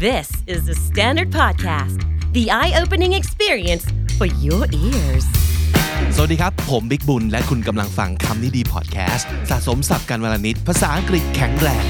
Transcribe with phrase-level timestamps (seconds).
[0.00, 2.02] This is the Standard Podcast,
[2.32, 3.84] the eye opening experience
[4.18, 5.24] for your ears.
[6.16, 11.84] สวัสดีครับ ผมบิ๊กบุญ และคุณกำลังฟังคำนี้ดีพอดแคสต์สะสมสับกันวลนิด ภาษาอังกฤษแข็งแรง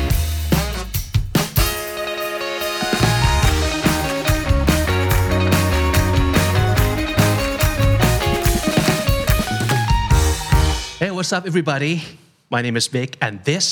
[11.02, 11.94] Hey, what's up, everybody?
[12.54, 13.66] My name is Vic, and this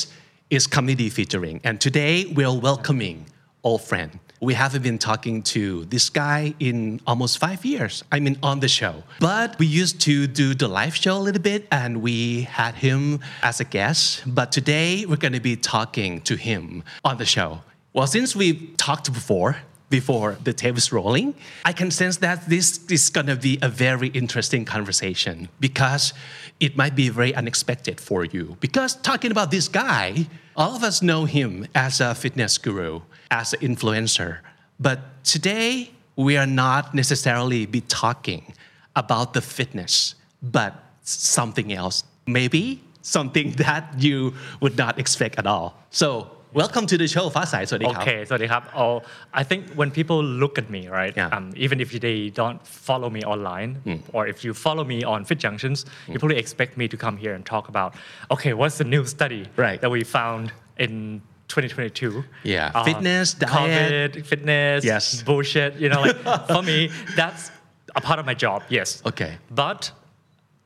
[0.56, 1.56] is Comedy Featuring.
[1.66, 3.16] And today we're welcoming
[3.64, 4.11] old friend.
[4.41, 8.05] we haven't been talking to this guy in almost five years.
[8.09, 9.03] I mean, on the show.
[9.20, 13.20] But we used to do the live show a little bit, and we had him
[13.44, 14.23] as a guest.
[14.25, 17.63] But today we're going to be talking to him on the show.
[17.91, 19.57] Well, since we've talked before,
[19.89, 21.33] before the tape is rolling,
[21.66, 26.13] I can sense that this is going to be a very interesting conversation because
[26.59, 28.55] it might be very unexpected for you.
[28.61, 33.53] Because talking about this guy, all of us know him as a fitness guru, as
[33.53, 34.39] an influencer.
[34.79, 38.53] But today, we are not necessarily be talking
[38.95, 42.03] about the fitness, but something else.
[42.27, 45.77] Maybe something that you would not expect at all.
[45.89, 47.63] So welcome to the show, Fasai.
[47.95, 51.27] Okay, have oh, all I think when people look at me, right, yeah.
[51.27, 54.02] um, even if they don't follow me online, mm.
[54.14, 55.88] or if you follow me on Fit Junctions, mm.
[56.08, 56.19] you hmm.
[56.19, 57.95] probably expect me to come here and talk about,
[58.31, 59.80] okay, what's the new study right.
[59.81, 62.23] that we found in 2022?
[62.44, 64.14] Yeah, Uh, fitness, diet.
[64.14, 65.22] COVID, fitness, Yes.
[65.23, 65.75] bullshit.
[65.75, 67.52] You know, like for me, that's
[67.95, 68.64] a part of my job.
[68.69, 69.02] Yes.
[69.05, 69.38] Okay.
[69.52, 69.92] But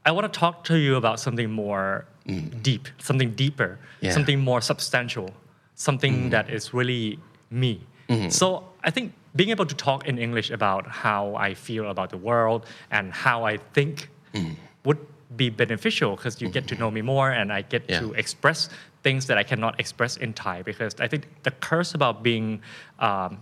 [0.06, 2.62] I want to talk to you about something more mm.
[2.62, 4.12] deep, something deeper, Yeah.
[4.12, 5.30] something more substantial,
[5.76, 6.30] something mm-hmm.
[6.30, 7.82] that is really me.
[8.10, 8.30] Mm-hmm.
[8.30, 12.18] So I think being able to talk in English about how I feel about the
[12.18, 14.56] world and how I think mm.
[14.86, 15.00] would
[15.36, 16.84] be beneficial because you get to mm-hmm.
[16.84, 18.02] know me more and I get Yeah.
[18.02, 18.70] to express
[19.04, 22.62] things that I cannot express in Thai because I think the curse about being
[23.00, 23.38] um,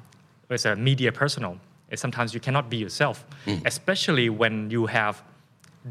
[0.49, 1.57] as a media personal
[1.89, 3.25] is sometimes you cannot be yourself,
[3.65, 5.23] especially when you have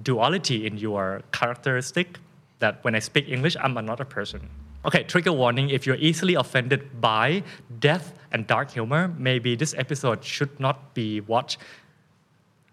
[0.03, 2.19] duality in your characteristic
[2.59, 4.49] that when I speak English, I'm another person.
[4.85, 7.43] Okay, trigger warning if you're easily offended by
[7.81, 11.59] death and dark humor, maybe this episode should not be watched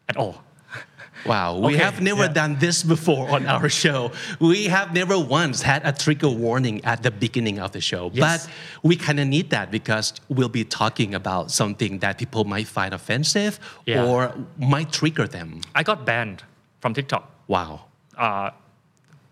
[0.08, 0.44] at all.
[1.26, 2.28] Wow, we Okay, have never yeah.
[2.42, 4.12] done this before on our show.
[4.40, 8.12] We have never once had a trigger warning at the beginning of the show.
[8.14, 8.46] Yes.
[8.46, 12.68] But we kind of need that because we'll be talking about something that people might
[12.68, 14.06] find offensive Yeah.
[14.06, 15.62] or might trigger them.
[15.76, 16.44] I got banned
[16.82, 17.86] from TikTok Wow.
[18.16, 18.52] uh,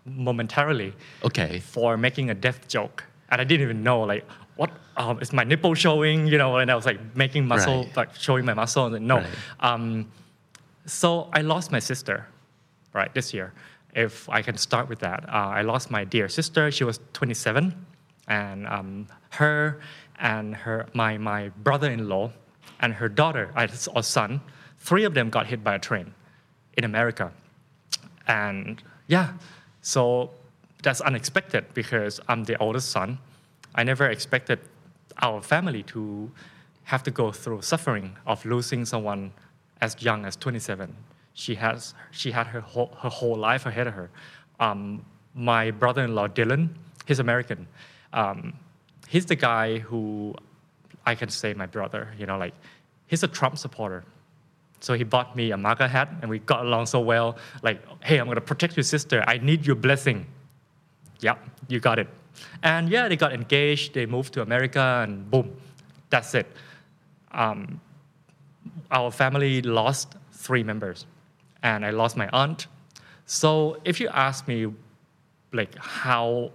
[0.04, 0.92] momentarily
[1.24, 1.60] Okay.
[1.60, 3.04] for making a death joke.
[3.30, 4.24] And I didn't even know, like,
[4.56, 6.26] what um, is my nipple showing?
[6.26, 7.96] You know, and I was like making muscle, Right.
[7.96, 8.92] like showing my muscle.
[8.94, 9.16] And no.
[9.18, 9.26] Right.
[9.60, 10.10] Um,
[10.86, 12.26] so I lost my sister,
[12.92, 13.52] right, this year.
[13.94, 16.70] If I can start with that, uh, I lost my dear sister.
[16.70, 17.74] She was 27,
[18.28, 19.80] and um, her
[20.18, 22.32] and her my my brother-in-law
[22.80, 23.52] and her daughter
[23.94, 24.40] or son,
[24.78, 26.14] three of them got hit by a train
[26.76, 27.32] in America,
[28.28, 29.32] and yeah,
[29.82, 30.30] so
[30.82, 33.18] that's unexpected because I'm the oldest son.
[33.74, 34.60] I never expected
[35.22, 36.30] our family to
[36.84, 39.32] have to go through suffering of losing someone
[39.80, 40.94] as young as 27.
[41.34, 44.10] She has she had her whole, her whole life ahead of her.
[44.58, 45.04] Um,
[45.34, 46.70] my brother-in-law Dylan,
[47.06, 47.66] he's American.
[48.12, 48.54] Um,
[49.06, 50.34] he's the guy who
[51.04, 52.08] I can say my brother.
[52.18, 52.54] You know, like
[53.06, 54.04] he's a Trump supporter.
[54.80, 57.36] So he bought me a MAGA hat, and we got along so well.
[57.62, 59.22] Like, hey, I'm gonna protect your sister.
[59.26, 60.26] I need your blessing.
[61.20, 61.38] Yep,
[61.68, 62.08] you got it.
[62.62, 63.94] And yeah, they got engaged.
[63.94, 65.56] They moved to America, and boom,
[66.10, 66.46] that's it.
[67.32, 67.80] Um,
[68.90, 71.06] our family lost three members,
[71.62, 72.66] and I lost my aunt.
[73.26, 74.72] So if you ask me,
[75.52, 76.50] like how,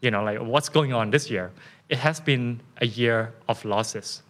[0.00, 1.50] you know, like what's going on this year,
[1.88, 4.22] it has been a year of losses.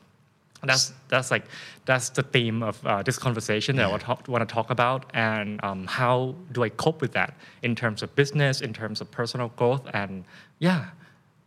[0.63, 1.45] That's that's like
[1.85, 5.11] that's the theme of uh, this conversation that I want to, want to talk about,
[5.13, 9.11] and um, how do I cope with that in terms of business, in terms of
[9.11, 10.25] personal growth, and
[10.61, 10.87] yeah,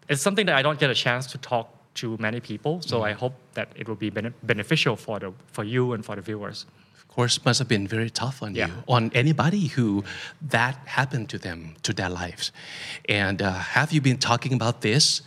[0.07, 2.81] it's something that I don't get a chance to talk to many people.
[2.81, 6.15] So I hope that it will be bene- beneficial for the for you and for
[6.15, 6.65] the viewers.
[6.95, 8.67] Of course, must have been very tough on Yeah.
[8.67, 10.03] you, on anybody who
[10.51, 12.51] that happened to them, to their lives.
[13.09, 15.21] And uh, have you been talking about this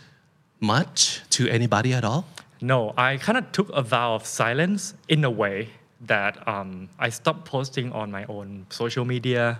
[0.59, 2.23] much to anybody at all?
[2.61, 5.69] No, I kind of took a vow of silence in a way
[6.07, 9.59] that um, I stopped posting on my own social media.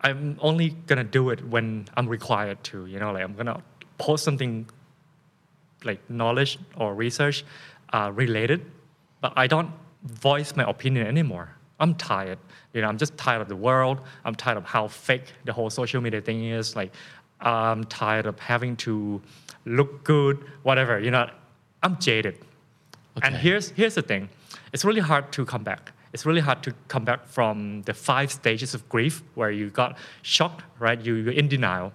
[0.00, 2.86] I'm only gonna do it when I'm required to.
[2.86, 3.60] You know, like I'm gonna
[3.98, 4.66] post something
[5.84, 7.44] like knowledge or research
[7.92, 8.64] uh, related,
[9.20, 9.70] but I don't
[10.04, 11.56] voice my opinion anymore.
[11.78, 12.38] I'm tired.
[12.74, 14.00] You know, I'm just tired of the world.
[14.24, 16.76] I'm tired of how fake the whole social media thing is.
[16.76, 16.92] Like,
[17.40, 19.20] I'm tired of having to
[19.64, 21.00] look good, whatever.
[21.00, 21.30] You know,
[21.82, 22.36] I'm jaded.
[23.16, 23.26] Okay.
[23.26, 24.28] And here's here's the thing,
[24.72, 25.92] it's really hard to come back.
[26.12, 29.96] It's really hard to come back from the five stages of grief where you got
[30.22, 31.00] shocked, right?
[31.00, 31.92] You, you're in denial,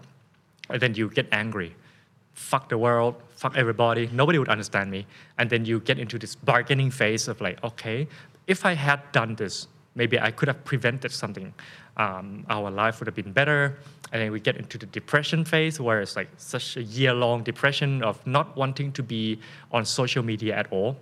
[0.70, 1.76] and then you get angry.
[2.34, 5.06] Fuck the world, fuck everybody, nobody would understand me.
[5.38, 8.08] And then you get into this bargaining phase of like, okay,
[8.48, 11.54] if I had done this, maybe I could have prevented something.
[11.98, 13.78] Um, our life would have been better.
[14.12, 17.44] And then we get into the depression phase where it's like such a year long
[17.44, 19.40] depression of not wanting to be
[19.72, 20.98] on social media at all,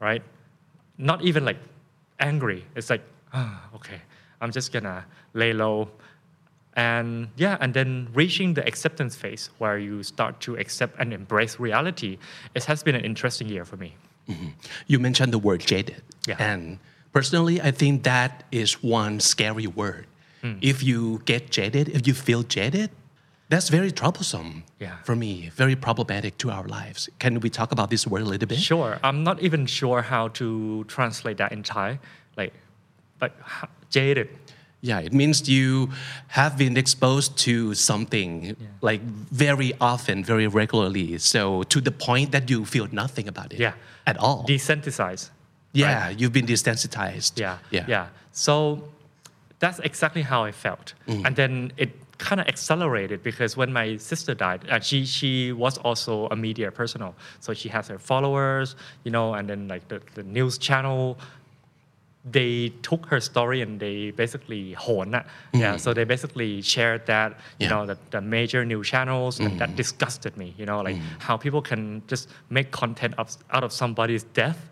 [0.00, 0.22] right?
[0.98, 1.58] Not even like
[2.20, 2.64] angry.
[2.76, 4.00] It's like, ah, okay,
[4.40, 5.04] I'm just gonna
[5.34, 5.88] lay low.
[6.74, 11.60] And yeah, and then reaching the acceptance phase where you start to accept and embrace
[11.60, 12.18] reality.
[12.54, 13.94] It has been an interesting year for me.
[14.86, 16.02] You mentioned the word jaded.
[16.26, 16.36] Yeah.
[16.38, 16.78] And
[17.12, 20.06] personally, I think that is one scary word.
[20.40, 20.54] Hmm.
[20.62, 22.90] If you get jaded, if you feel jaded,
[23.50, 24.96] that's very troublesome Yeah.
[25.04, 27.10] for me, very problematic to our lives.
[27.18, 28.58] Can we talk about this word a little bit?
[28.58, 31.98] Sure, I'm not even sure how to translate that in Thai.
[32.36, 32.54] Like,
[33.18, 33.36] but
[33.90, 34.28] jaded.
[34.84, 35.90] Yeah, it means you
[36.28, 39.00] have been exposed to something like
[39.30, 41.18] very often, very regularly.
[41.18, 43.74] So to the point that you feel nothing about it Yeah.
[44.06, 44.44] at all.
[44.48, 45.30] Desensitized.
[45.72, 47.38] yeah, you've been desensitized.
[47.38, 47.58] Yeah.
[47.70, 47.84] Yeah.
[47.88, 48.06] Yeah.
[48.32, 48.82] So
[49.60, 50.94] that's exactly how I felt.
[51.06, 55.78] And then it kind of accelerated because when my sister died, uh, she she was
[55.78, 57.14] also a media personal.
[57.40, 58.74] So she has her followers,
[59.04, 61.18] you know, and then like the, the news channel
[62.24, 65.26] they took her story and they basically hone it.
[65.52, 65.78] Yeah, mm-hmm.
[65.78, 67.70] so they basically shared that, you Yeah.
[67.70, 69.76] know, the, the major news channels, and that mm-hmm.
[69.76, 71.18] disgusted me, you know, like mm-hmm.
[71.18, 74.70] how people can just make content of, out of somebody's death?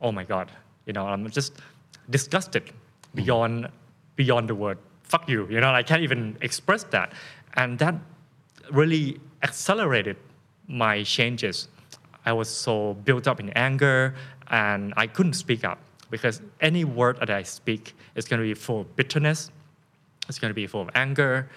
[0.00, 0.50] Oh my god
[0.88, 1.52] you know i'm just
[2.10, 2.64] disgusted
[3.14, 3.68] beyond
[4.16, 4.78] beyond the word.
[5.02, 7.12] Fuck you you know i can't even express that.
[7.54, 7.94] And that
[8.72, 10.16] really accelerated
[10.66, 11.68] my changes.
[12.26, 14.14] I was so built up in anger
[14.50, 15.78] and i couldn't speak up
[16.10, 19.50] because any word that i speak is going to be full of bitterness
[20.28, 21.48] it's going to be full of anger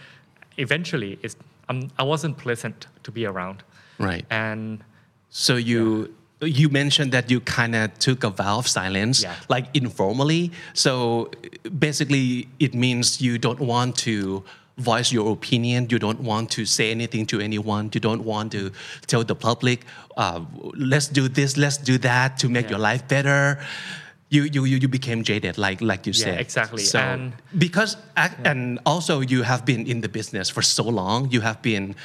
[0.57, 1.36] eventually it's,
[1.69, 3.63] I'm, i wasn't pleasant to be around
[4.00, 4.25] Right.
[4.30, 4.83] and
[5.30, 9.36] So you you mentioned that you kind of took a vow of silence, Yeah.
[9.48, 10.51] like informally.
[10.74, 11.30] So
[11.77, 14.44] basically, it means you don't want to
[14.80, 15.88] voice your opinion.
[15.92, 17.92] You don't want to say anything to anyone.
[17.94, 18.71] You don't want to
[19.06, 19.80] tell the public,
[20.18, 20.42] uh,
[20.94, 22.71] "Let's do this, let's do that to make Yeah.
[22.71, 23.59] your life better."
[24.33, 26.39] You, you, you you became jaded, like like you Yeah, said.
[26.39, 26.83] exactly.
[26.83, 31.30] So And- because ac- and also you have been in the business for so long
[31.31, 31.95] you have been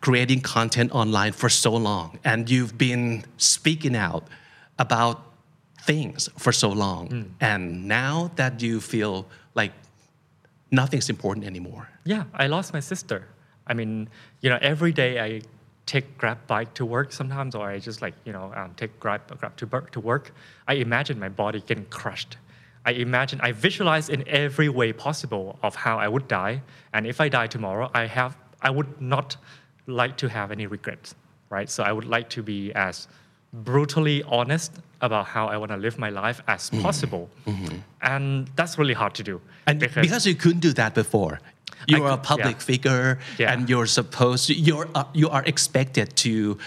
[0.00, 4.24] creating content online for so long and you've been speaking out
[4.78, 5.16] about
[5.86, 7.22] things for so long hmm.
[7.40, 9.72] and now that you feel like
[10.70, 13.18] nothing's important anymore Yeah, I lost my sister.
[13.66, 14.08] I mean,
[14.42, 15.40] you know, every day I
[15.86, 19.20] take Grab bike to work sometimes, or I just like, you know, um, take Grab,
[19.38, 20.32] Grab to, to work.
[20.66, 22.36] I imagine my body getting crushed.
[22.86, 26.62] I imagine, I visualize in every way possible of how I would die.
[26.92, 29.36] And if I die tomorrow, I have, I would not
[29.86, 31.14] like to have any regrets,
[31.50, 31.68] right?
[31.68, 33.08] So I would like to be as
[33.52, 37.30] brutally honest about how I want to live my life as possible.
[38.02, 39.40] And that's really hard to do.
[39.66, 41.40] and because, you couldn't do that before
[41.86, 42.70] you're a public yeah.
[42.70, 43.52] figure Yeah.
[43.52, 46.58] and you're supposed you're uh, you are expected to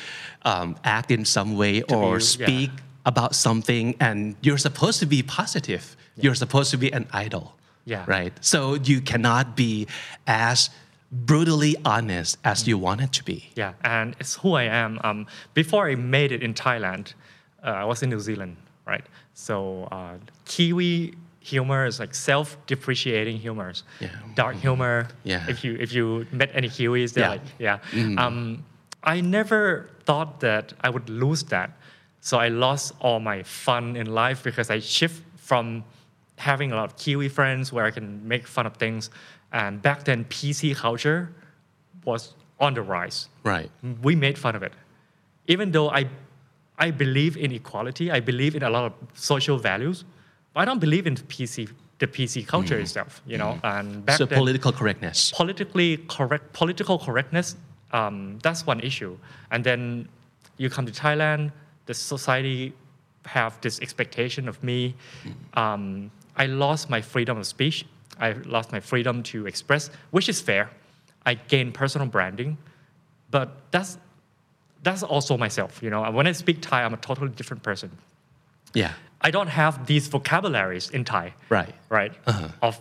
[0.43, 2.19] um, act in some way or yeah.
[2.19, 2.71] speak
[3.05, 8.03] about something and you're supposed to be positive you're supposed to be an idol Yeah.
[8.07, 9.87] right so you cannot be
[10.25, 10.69] as
[11.11, 14.99] brutally honest as you want it to be Yeah, and it's who I am.
[15.03, 17.13] Um, before I made it in Thailand,
[17.63, 19.05] uh, I was in New Zealand, right?
[19.33, 21.13] So uh, Kiwi
[21.47, 24.09] humor is like self-depreciating humors, Yeah.
[24.35, 25.07] dark humor.
[25.23, 25.45] Yeah.
[25.53, 27.35] If you if you met any Kiwis, they're Yeah.
[27.37, 28.23] like, yeah.
[28.23, 28.63] Um,
[29.03, 29.61] I never
[30.07, 31.69] thought that I would lose that,
[32.21, 35.83] so I lost all my fun in life because I shift from
[36.49, 39.09] having a lot of Kiwi friends where I can make fun of things,
[39.51, 41.19] and back then PC culture
[42.05, 43.69] was on the rise right
[44.07, 44.73] we made fun of it.
[45.53, 46.01] Even though I,
[46.85, 50.03] I believe in equality, I believe in a lot of social values,
[50.57, 53.21] I don't believe in PC, the PC culture itself.
[53.25, 57.55] You know, and back so then, political correctness politically correct, political correctness,
[57.91, 59.17] um, that's one issue.
[59.51, 60.07] And then
[60.57, 61.51] you come to Thailand,
[61.85, 62.73] the society
[63.25, 64.95] have this expectation of me.
[65.53, 67.85] Um, I lost my freedom of speech.
[68.19, 70.69] I lost my freedom to express, which is fair.
[71.25, 72.57] I gained personal branding,
[73.29, 73.97] but that's
[74.83, 75.83] that's also myself.
[75.83, 77.91] You know, when I speak Thai, I'm a totally different person.
[78.73, 82.13] yeah I don't have these vocabularies in Thai right right?
[82.61, 82.79] Of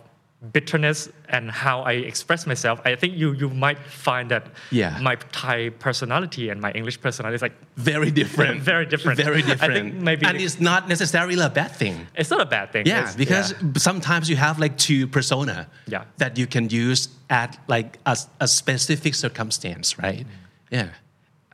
[0.52, 4.98] bitterness and how I express myself, I think you you might find that Yeah.
[5.00, 8.60] my Thai personality and my English personality is like Very different.
[8.72, 9.16] Very different.
[9.18, 10.02] Very I think different.
[10.02, 12.06] maybe- and it's not necessarily a bad thing.
[12.14, 12.86] it's not a bad thing.
[12.86, 13.72] Yeah, It's- because yeah.
[13.78, 16.04] sometimes you have like two persona Yeah.
[16.18, 20.26] that you can use at like a, a specific circumstance, right?
[20.70, 20.88] Yeah.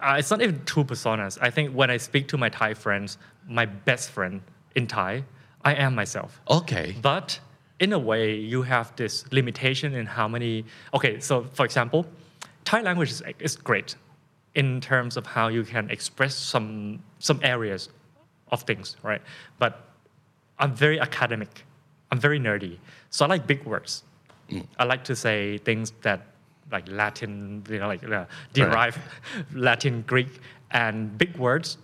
[0.05, 1.39] Uh, it's not even two personas.
[1.41, 3.17] I think when I speak to my Thai friends,
[3.49, 4.41] my best friend
[4.75, 5.25] in Thai,
[5.65, 6.41] I am myself.
[6.49, 6.97] Okay.
[7.01, 7.39] But
[7.81, 10.65] in a way, you have this limitation in how many.
[10.95, 12.07] Okay, so for example,
[12.65, 13.97] Thai language is, is great
[14.55, 17.89] in terms of how you can express some some areas
[18.51, 19.23] of things, right?
[19.59, 19.89] But
[20.59, 21.65] I'm very academic.
[22.11, 22.79] I'm very nerdy.
[23.11, 24.05] So I like big words.
[24.79, 26.27] I like to say things that
[26.71, 28.99] like Latin, you know, like uh, derive
[29.55, 31.79] Latin, Greek, and big words,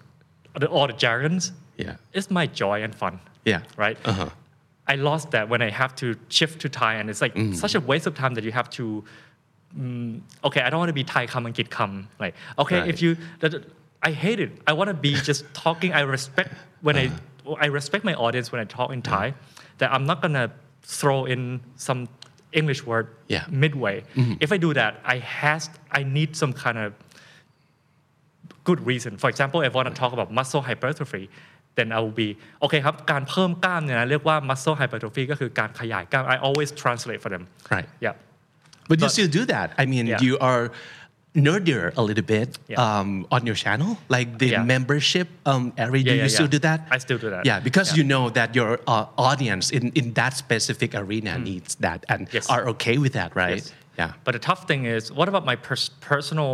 [0.55, 1.53] the, all the jargons.
[1.79, 1.97] Yeah.
[2.13, 3.21] It's my joy and fun.
[3.45, 3.63] Yeah.
[3.77, 3.97] Right.
[4.05, 4.29] Uh-huh.
[4.87, 7.81] I lost that when I have to shift to Thai, and it's like such a
[7.81, 9.05] waste of time that you have to.
[9.79, 12.09] Mm, okay, I don't want to be Thai come and kid come.
[12.19, 12.89] Like, okay, Right.
[12.89, 13.67] if you, that,
[14.03, 14.51] I hate it.
[14.67, 15.93] I want to be just talking.
[15.93, 17.11] I respect when I,
[17.61, 19.35] I respect my audience when I talk in Thai.
[19.77, 20.51] That I'm not gonna
[20.83, 22.09] throw in some
[22.53, 23.45] English word Yeah.
[23.51, 24.05] midway.
[24.41, 26.95] If I do that, I has I need some kind of
[28.65, 29.17] good reason.
[29.19, 31.29] For example, if I want to talk about muscle hypertrophy,
[31.78, 32.30] then I will be
[32.60, 37.44] โอเคครับ การเพิ่มกล้ามเนี่ยนะเรียกว่า muscle hypertrophy ก็คือการขยายกล้าม I always translate for them
[37.76, 37.88] Right.
[38.06, 38.16] yeah
[38.90, 39.68] But, you But- still do that.
[39.82, 40.26] I mean, Yeah.
[40.26, 40.64] you are
[41.48, 42.84] nerdier a little bit Yeah.
[42.86, 44.64] um, on your channel, like the Yeah.
[44.74, 46.02] membership um, area.
[46.04, 46.58] Yeah, do yeah, you still yeah.
[46.58, 46.80] do that?
[46.96, 47.44] I still do that.
[47.50, 47.98] Yeah, because Yeah.
[47.98, 52.34] you know that your uh, audience in, in that specific arena needs that and Mm.
[52.36, 52.46] Yes.
[52.54, 53.64] are okay with that, right?
[53.64, 53.74] Yes.
[54.02, 54.12] Yeah.
[54.26, 56.52] But the tough thing is, what about my pers- personal,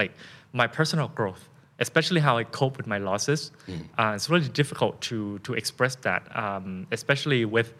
[0.00, 0.12] like
[0.60, 1.42] my personal growth,
[1.81, 3.51] Especially how I cope with my losses?
[3.97, 7.73] Uh, it's really difficult to to express that, um, especially with.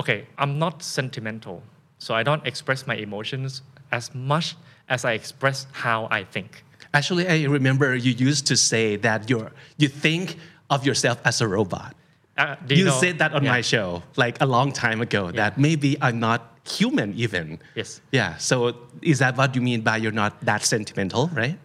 [0.00, 1.62] Okay, I'm not sentimental,
[1.98, 3.62] so I don't express my emotions
[3.92, 4.56] as much
[4.88, 6.64] as I express how I think.
[6.92, 10.36] Actually, I remember you used to say that you're you think
[10.70, 11.94] of yourself as a robot.
[12.38, 13.52] Uh, do You, know- said that on Yeah.
[13.56, 16.40] my show like a long time ago that maybe I'm not
[16.78, 17.58] human even.
[17.74, 18.00] Yes.
[18.12, 18.36] Yeah.
[18.36, 21.58] So is that what you mean by you're not that sentimental, right?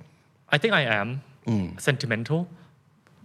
[0.52, 1.78] I think I am hmm.
[1.78, 2.48] sentimental,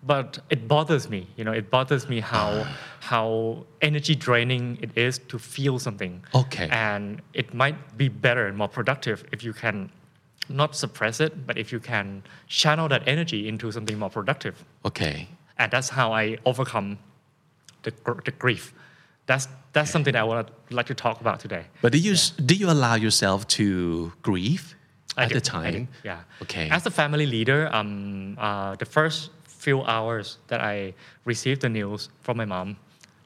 [0.02, 1.26] but it bothers me.
[1.36, 2.78] You know, it bothers me how ah.
[3.00, 6.24] how energy draining it is to feel something.
[6.34, 6.68] Okay.
[6.70, 9.90] And it might be better and more productive if you can
[10.48, 14.64] not suppress it, but if you can channel that energy into something more productive.
[14.84, 15.28] Okay.
[15.58, 16.98] And that's how I overcome
[17.82, 18.72] the, gr- the grief.
[19.26, 21.64] That's that's something that I would like to talk about today.
[21.82, 22.14] But do you
[22.44, 24.75] do you allow yourself to grieve
[25.16, 25.88] at the time?
[26.04, 26.20] Yeah.
[26.42, 26.68] Okay.
[26.70, 30.94] As a family leader, um, uh, the first few hours that I
[31.24, 32.76] received the news from my mom,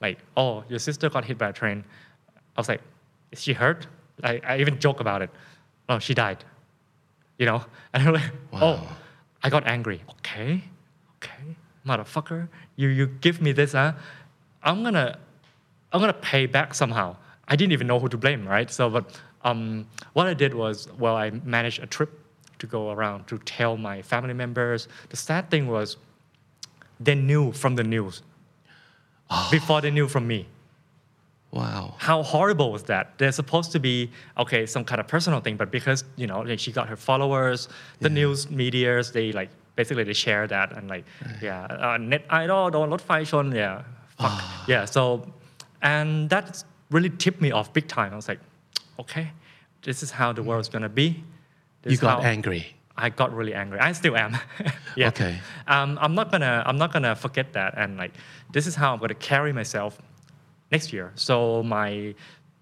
[0.01, 1.85] like, oh, your sister got hit by a train.
[2.57, 2.81] I was like,
[3.33, 3.87] is she hurt?
[4.23, 5.31] I, I even joke about it.
[5.89, 6.45] Oh, she died.
[7.39, 7.65] You know?
[7.93, 8.97] And I'm like, oh,
[9.43, 10.01] I got angry.
[10.19, 10.63] Okay,
[11.17, 13.93] okay, motherfucker, you you give me this, huh?
[14.63, 15.19] I'm gonna
[15.93, 17.17] I'm gonna pay back somehow.
[17.49, 18.71] I didn't even know who to blame, right?
[18.71, 22.11] So, but um, what I did was, well, I managed a trip
[22.59, 24.89] to go around to tell my family members.
[25.09, 25.97] The sad thing was,
[26.99, 28.23] they knew from the news
[29.31, 29.49] oh.
[29.51, 30.47] before they knew from me.
[31.53, 31.95] Wow.
[31.99, 33.19] How horrible was that?
[33.19, 36.61] They're supposed to be okay, some kind of personal thing, but because you know, like
[36.61, 37.69] she got her followers,
[37.99, 38.15] the yeah.
[38.15, 41.37] news medias, they like basically they share that and like right.
[41.43, 43.83] yeah, uh, net idol, don't lot fashion, yeah,
[44.17, 44.85] fuck, yeah.
[44.85, 45.27] So,
[45.83, 48.13] and that really tipped me off big time.
[48.13, 48.41] I was like,
[49.01, 49.31] okay,
[49.83, 51.23] this is how the world's gonna be.
[51.83, 52.77] This You got angry.
[52.97, 53.79] I got really angry.
[53.79, 54.37] I still am.
[54.97, 55.09] yeah.
[55.09, 55.39] Okay.
[55.67, 56.63] Um, I'm not gonna.
[56.67, 57.75] I'm not gonna forget that.
[57.77, 58.13] And like,
[58.53, 59.99] this is how I'm gonna carry myself
[60.71, 61.11] next year.
[61.15, 62.15] So my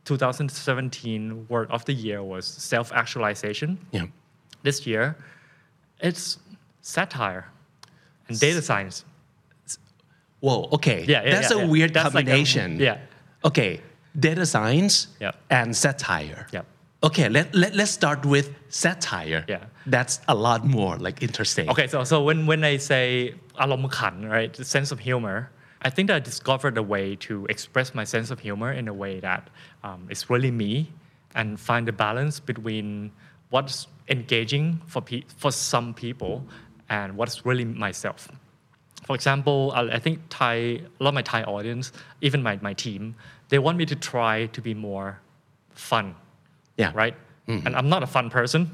[0.05, 3.79] 2017 word of the year was self-actualization.
[3.91, 4.07] Yeah.
[4.63, 5.17] This year,
[6.01, 6.39] it's
[6.83, 7.47] satire
[8.29, 9.05] and data science.
[10.41, 10.69] Whoa.
[10.73, 11.05] Okay.
[11.09, 11.67] Yeah, yeah, That's yeah, a yeah.
[11.71, 12.79] weird That's like a- combination.
[12.79, 12.99] yeah.
[13.45, 13.81] Okay
[14.19, 15.37] data science yep.
[15.51, 16.47] and satire.
[16.53, 16.67] Yep.
[17.05, 19.45] Okay, let, let, let's start with satire.
[19.49, 19.65] Yeah.
[19.87, 21.71] That's a lot more like interesting.
[21.71, 25.51] Okay, so, so when, when I say alamukhan, right, the sense of humor,
[25.83, 28.95] I think that I discovered a way to express my sense of humor in a
[28.95, 29.49] way that
[29.85, 30.91] um, it's really me
[31.37, 33.13] and find the balance between
[33.51, 36.45] what's engaging for, pe- for some people
[36.89, 38.29] and what's really myself.
[39.07, 42.75] For example, I, I think Thai, a lot of my Thai audience, even my, my
[42.75, 43.15] team,
[43.49, 45.21] they want me to try to be more
[45.71, 46.15] fun
[46.77, 46.93] Yeah.
[46.95, 47.15] right?
[47.47, 47.67] Mm-hmm.
[47.67, 48.71] And I'm not a fun person.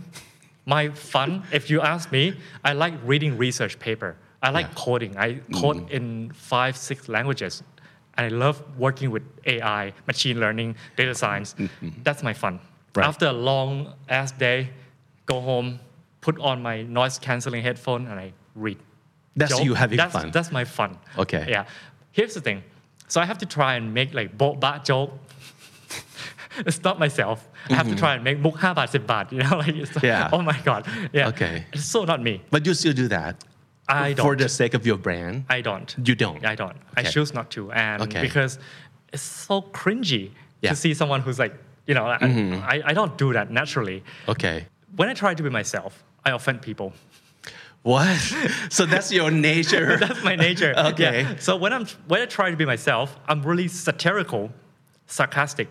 [0.66, 4.16] My fun, if you ask me, I like reading research paper.
[4.42, 4.84] I like Yeah.
[4.84, 5.16] coding.
[5.16, 5.60] I mm-hmm.
[5.60, 7.62] code in five, six languages.
[8.16, 11.54] and I love working with AI, machine learning, data science.
[11.58, 11.88] Mm-hmm.
[12.04, 12.60] That's my fun.
[12.94, 13.06] Right.
[13.08, 14.70] After a long ass day,
[15.26, 15.80] go home,
[16.20, 18.78] put on my noise canceling headphone, and I read.
[19.34, 20.30] That's you having that's, fun.
[20.30, 20.96] That's my fun.
[21.18, 21.44] Okay.
[21.48, 21.64] Yeah.
[22.12, 22.62] Here's the thing.
[23.08, 25.12] So I have to try and make like bolt bat joke.
[26.68, 27.48] Stop myself.
[27.68, 27.98] I have to mm-hmm.
[27.98, 30.30] try and make book 5 baht, baht, you know, like, it's, yeah.
[30.32, 30.86] oh my God.
[31.12, 31.28] Yeah.
[31.28, 31.64] Okay.
[31.72, 32.42] It's so not me.
[32.50, 33.42] But you still do that?
[33.88, 34.24] I don't.
[34.24, 35.44] For the sake of your brand?
[35.48, 35.94] I don't.
[36.04, 36.44] You don't?
[36.44, 36.70] I don't.
[36.70, 36.80] Okay.
[36.96, 37.72] I choose not to.
[37.72, 38.22] And okay.
[38.22, 38.58] because
[39.12, 40.30] it's so cringy
[40.62, 40.70] yeah.
[40.70, 41.54] to see someone who's like,
[41.86, 42.62] you know, mm-hmm.
[42.64, 44.02] I, I don't do that naturally.
[44.28, 44.66] Okay.
[44.96, 46.92] When I try to be myself, I offend people.
[47.84, 48.16] What?
[48.70, 49.98] so that's your nature.
[50.00, 50.72] That's my nature.
[50.92, 51.20] Okay.
[51.22, 51.36] Yeah.
[51.38, 54.50] So when I'm when I try to be myself, I'm really satirical,
[55.06, 55.68] sarcastic.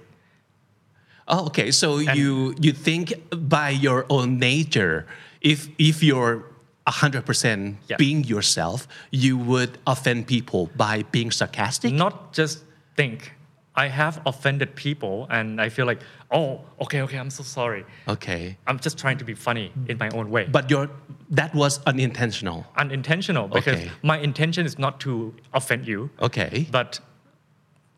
[1.27, 1.71] Oh, okay.
[1.71, 5.05] So you you think by your own nature,
[5.41, 6.43] if if you're
[6.87, 7.97] hundred percent Yeah.
[7.97, 11.93] being yourself, you would offend people by being sarcastic.
[11.93, 12.63] Not just
[12.95, 13.32] think.
[13.75, 16.01] I have offended people, and I feel like,
[16.31, 17.85] oh, okay, okay, I'm so sorry.
[18.07, 18.55] Okay.
[18.67, 20.45] I'm just trying to be funny in my own way.
[20.51, 20.89] But your
[21.31, 22.65] that was unintentional.
[22.77, 23.91] unintentional because Okay.
[24.03, 26.67] my intention is not to offend you, Okay.
[26.71, 26.99] but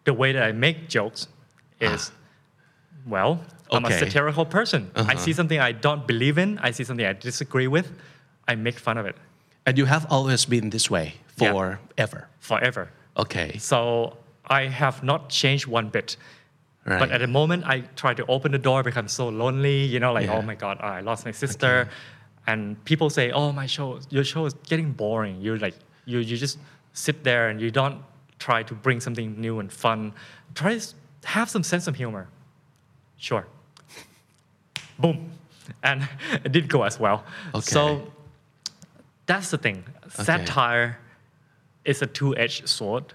[0.05, 1.27] the way that I make jokes
[1.81, 2.11] is,
[3.05, 3.41] well,
[3.71, 4.91] I'm a satirical person.
[4.95, 5.17] I Uh-huh.
[5.17, 7.91] see something I don't believe in, I see something I disagree with,
[8.47, 9.15] I make fun of it
[9.67, 11.51] And you have always been this way Yeah.
[11.51, 12.27] forever.
[12.39, 12.87] forever.
[13.17, 13.57] Okay.
[13.57, 14.15] So
[14.47, 16.17] I have not changed one bit.
[16.85, 16.99] Right.
[16.99, 19.99] But at the moment I try to open the door, because I'm so lonely, you
[19.99, 20.39] know, like, oh Yeah.
[20.39, 21.89] oh my God, I lost my sister.
[22.47, 25.41] And people say, oh, my show, your show is getting boring.
[25.41, 25.73] You're like,
[26.05, 26.59] you, you just
[26.93, 28.03] sit there and you don't
[28.37, 30.13] try to bring something new and fun.
[30.53, 30.85] Try to
[31.23, 32.27] have some sense of humor.
[33.17, 33.47] Sure.
[34.99, 35.31] Boom.
[35.81, 36.07] And
[36.43, 37.23] it did go as well.
[37.55, 37.61] Okay.
[37.61, 38.11] So
[39.25, 39.83] that's the thing.
[40.09, 40.99] Satire
[41.83, 43.13] is a two-edged sword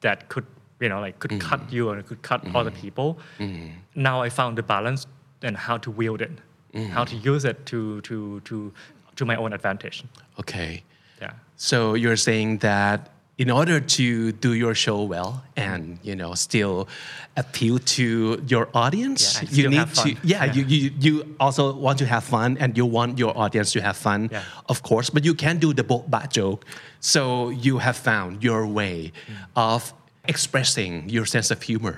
[0.00, 0.46] that could
[0.80, 1.74] you know like could cut Mm-hmm.
[1.76, 3.18] you or it could cut other people
[3.94, 5.06] now i found the balance
[5.42, 6.32] and how to wield it
[6.74, 6.92] Mm-hmm.
[6.96, 8.72] how to use it to to to
[9.16, 10.04] to my own advantage
[10.38, 10.82] Okay.
[11.20, 16.34] yeah So you're saying that in order to do your show well and you know
[16.34, 16.86] still
[17.42, 18.04] appeal to
[18.52, 20.52] your audience, Yeah, you need to yeah, Yeah.
[20.54, 23.96] You, you you also want to have fun and you want your audience to have
[23.96, 24.42] fun, Yeah.
[24.72, 25.08] of course.
[25.14, 26.60] But you can't do the bo ba joke.
[27.12, 27.22] So
[27.66, 29.34] you have found your way Mm.
[29.56, 29.80] of
[30.28, 31.96] expressing your sense of humor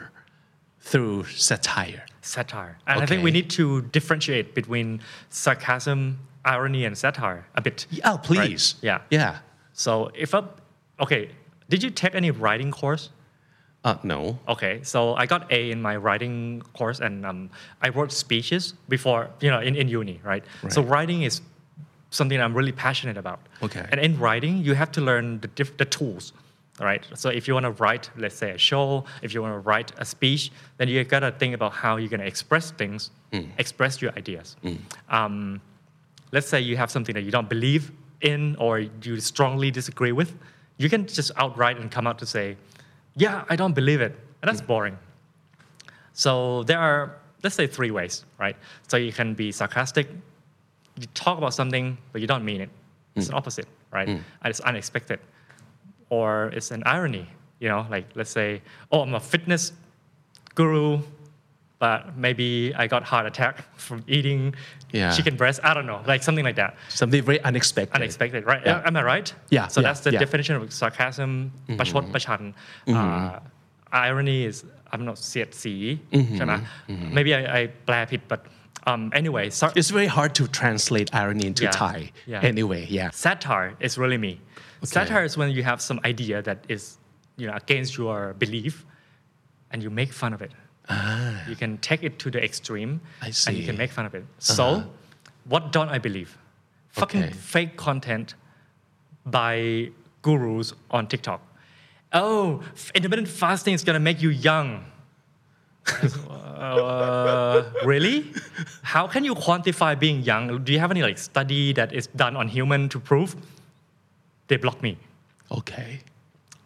[0.90, 2.04] through satire.
[2.24, 3.64] satire and i think we need to
[3.96, 5.00] differentiate between
[5.42, 5.98] sarcasm
[6.54, 8.64] irony and satire a bit Oh, please.
[8.78, 8.88] Right?
[8.88, 9.32] yeah Yeah.
[9.84, 9.92] so
[10.24, 10.40] if i
[11.04, 11.28] okay
[11.68, 13.10] did you take any writing course
[13.84, 14.38] Uh, no.
[14.46, 17.50] Okay, so I got A in my writing course, and um,
[17.86, 20.44] I wrote speeches before, you know, in, in uni, right?
[20.74, 21.40] So writing is
[22.10, 23.40] something I'm really passionate about.
[23.60, 23.84] Okay.
[23.90, 26.32] And in writing, you have to learn the, diff- the tools,
[26.78, 27.02] right?
[27.22, 29.90] So if you want to write, let's say, a show, if you want to write
[29.98, 30.42] a speech,
[30.78, 33.10] then you got to think about how you're going to express things,
[33.58, 34.54] express your ideas.
[35.18, 35.60] Um,
[36.34, 37.84] let's say you have something that you don't believe
[38.20, 38.72] in or
[39.06, 40.30] you strongly disagree with,
[40.78, 42.56] you can just outright and come out to say,
[43.16, 44.12] yeah, I don't believe it.
[44.42, 44.66] And that's hmm.
[44.66, 44.98] boring.
[46.12, 48.56] So there are, let's say, three ways, right?
[48.88, 50.08] So you can be sarcastic,
[50.98, 52.70] you talk about something, but you don't mean it.
[53.16, 53.32] It's hmm.
[53.32, 54.08] an opposite, right?
[54.08, 54.14] Hmm.
[54.42, 55.20] And it's unexpected.
[56.10, 57.26] Or it's an irony,
[57.58, 59.72] you know, like let's say, oh, I'm a fitness
[60.54, 61.00] guru,
[61.82, 64.54] but maybe I got heart attack from eating
[64.92, 65.10] yeah.
[65.10, 65.58] chicken breast.
[65.64, 66.76] I don't know, like something like that.
[66.88, 67.96] Something very unexpected.
[67.96, 68.62] Unexpected, right?
[68.64, 68.86] Yeah.
[68.86, 69.34] Am I right?
[69.50, 69.66] Yeah.
[69.66, 69.88] So yeah.
[69.88, 71.76] that's the definition of sarcasm, mm-hmm.
[72.86, 72.96] Mm-hmm.
[72.96, 73.40] Uh,
[73.90, 75.16] irony is, I'm not
[76.12, 77.14] mm-hmm, mm-hmm.
[77.14, 78.46] Maybe I, I blab it, but
[78.86, 79.50] um, anyway.
[79.50, 82.12] Sar- it's very hard to translate irony into Thai.
[82.28, 83.10] Anyway, yeah.
[83.10, 84.40] Satire is really me.
[84.84, 84.86] Okay.
[84.86, 86.98] Satire is when you have some idea that is
[87.38, 88.86] you know, against your belief
[89.72, 90.52] and you make fun of it
[91.48, 94.84] you can take it to the extreme and you can make fun of it so
[95.44, 96.36] what don't I believe
[96.90, 97.32] fucking Okay.
[97.32, 98.34] fake content
[99.26, 99.90] by
[100.22, 101.40] gurus on TikTok
[102.12, 102.62] oh
[102.94, 104.84] intermittent fasting is gonna make you young
[106.58, 108.32] uh, really?
[108.82, 110.62] How can you quantify being young?
[110.64, 113.34] Do you have any like study that is done on human to prove?
[114.48, 114.96] They block me.
[115.50, 116.00] Okay.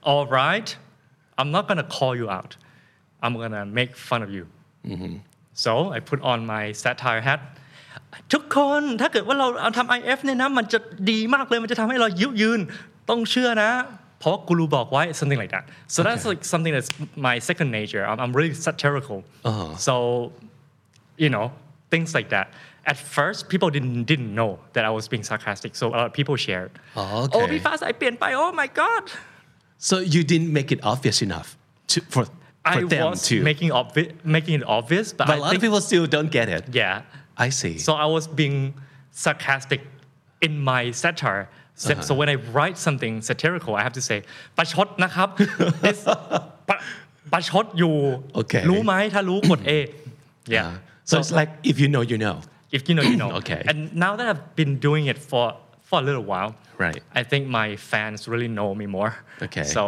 [0.03, 0.77] All right,
[1.39, 2.57] I'm not gonna call you out.
[3.23, 4.45] I'm gonna make fun of you.
[4.93, 5.15] Mm-hmm.
[5.65, 7.41] so I put on my satire hat
[8.33, 10.79] ทุกคนถ้าเกิดว่าเราเอาทำ IF เนี่ยนะมันจะ
[11.11, 12.61] ดีมากเลยมันจะทำให้เรายุยืน
[13.11, 13.71] ต้องเชื่อนะ
[14.21, 15.65] เพราะกูรูบอกไว้ something like that.
[15.95, 16.91] So that's like something that's
[17.29, 18.03] my second nature.
[18.11, 19.19] I'm, I'm really satirical.
[19.49, 19.77] Uh-huh.
[19.87, 19.95] so
[21.23, 21.47] you know
[21.93, 22.47] things like that.
[22.91, 26.15] At first people didn't didn't know that I was being sarcastic so a lot of
[26.19, 26.73] people shared.
[27.01, 27.37] Oh, okay.
[27.37, 29.05] oh พี่ฟ้าใสเปลี่ยนไป oh my god.
[29.89, 31.49] So you didn't make it obvious enough
[31.93, 32.25] to, for
[32.74, 33.36] for I them was to.
[33.50, 36.32] making obvi- making it obvious, but, but I a lot think, of people still don't
[36.38, 36.64] get it.
[36.82, 37.02] yeah.
[37.46, 37.76] I see.
[37.88, 38.58] So I was being
[39.26, 39.82] sarcastic
[40.46, 41.44] in my satire.
[41.76, 42.02] So, Uh-huh.
[42.08, 44.18] so when I write something satirical, I have to say
[44.58, 45.30] ประชดนะครับ
[45.90, 46.04] It's
[46.68, 46.78] ประ
[47.32, 47.96] ประชดอยู่
[48.42, 48.64] Okay.
[48.70, 49.72] รู้ไหมถ้ารู้กด A
[50.56, 50.74] yeah Uh,
[51.10, 52.36] so it's like if you know, you know.
[52.78, 53.62] if you know you know Okay.
[53.70, 55.46] and now that I've been doing it for
[55.89, 57.03] for a little while Right.
[57.15, 59.13] I think my fans really know me more
[59.47, 59.65] Okay.
[59.65, 59.83] so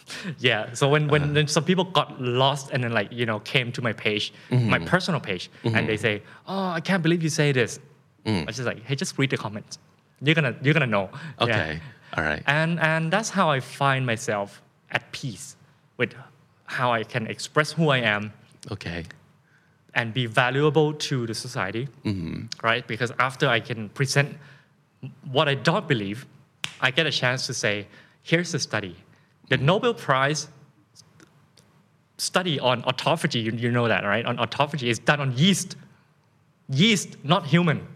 [0.48, 3.68] yeah so when when, when some people got lost and then like you know came
[3.72, 4.70] to my page Mm-hmm.
[4.70, 6.14] my personal page and they say
[6.46, 7.78] oh I can't believe you say this
[8.26, 8.42] Mm.
[8.42, 9.78] I was just like hey just read the comments
[10.24, 11.44] you're gonna you're gonna know Yeah.
[11.46, 11.80] Okay.
[12.16, 12.42] All right.
[12.46, 14.48] and and that's how I find myself
[14.96, 15.56] at peace
[15.96, 16.10] with
[16.78, 18.22] how I can express who I am
[18.74, 19.00] Okay.
[19.94, 21.88] and be valuable to the society,
[22.70, 22.84] right?
[22.92, 24.36] Because after I can present
[25.30, 26.26] what I don't believe,
[26.80, 27.86] I get a chance to say,
[28.22, 28.96] here's the study.
[29.48, 30.48] The Nobel Prize
[32.18, 34.24] study on autophagy, you, you know that, right?
[34.24, 35.76] On autophagy is done on yeast.
[36.68, 37.86] Yeast, not human.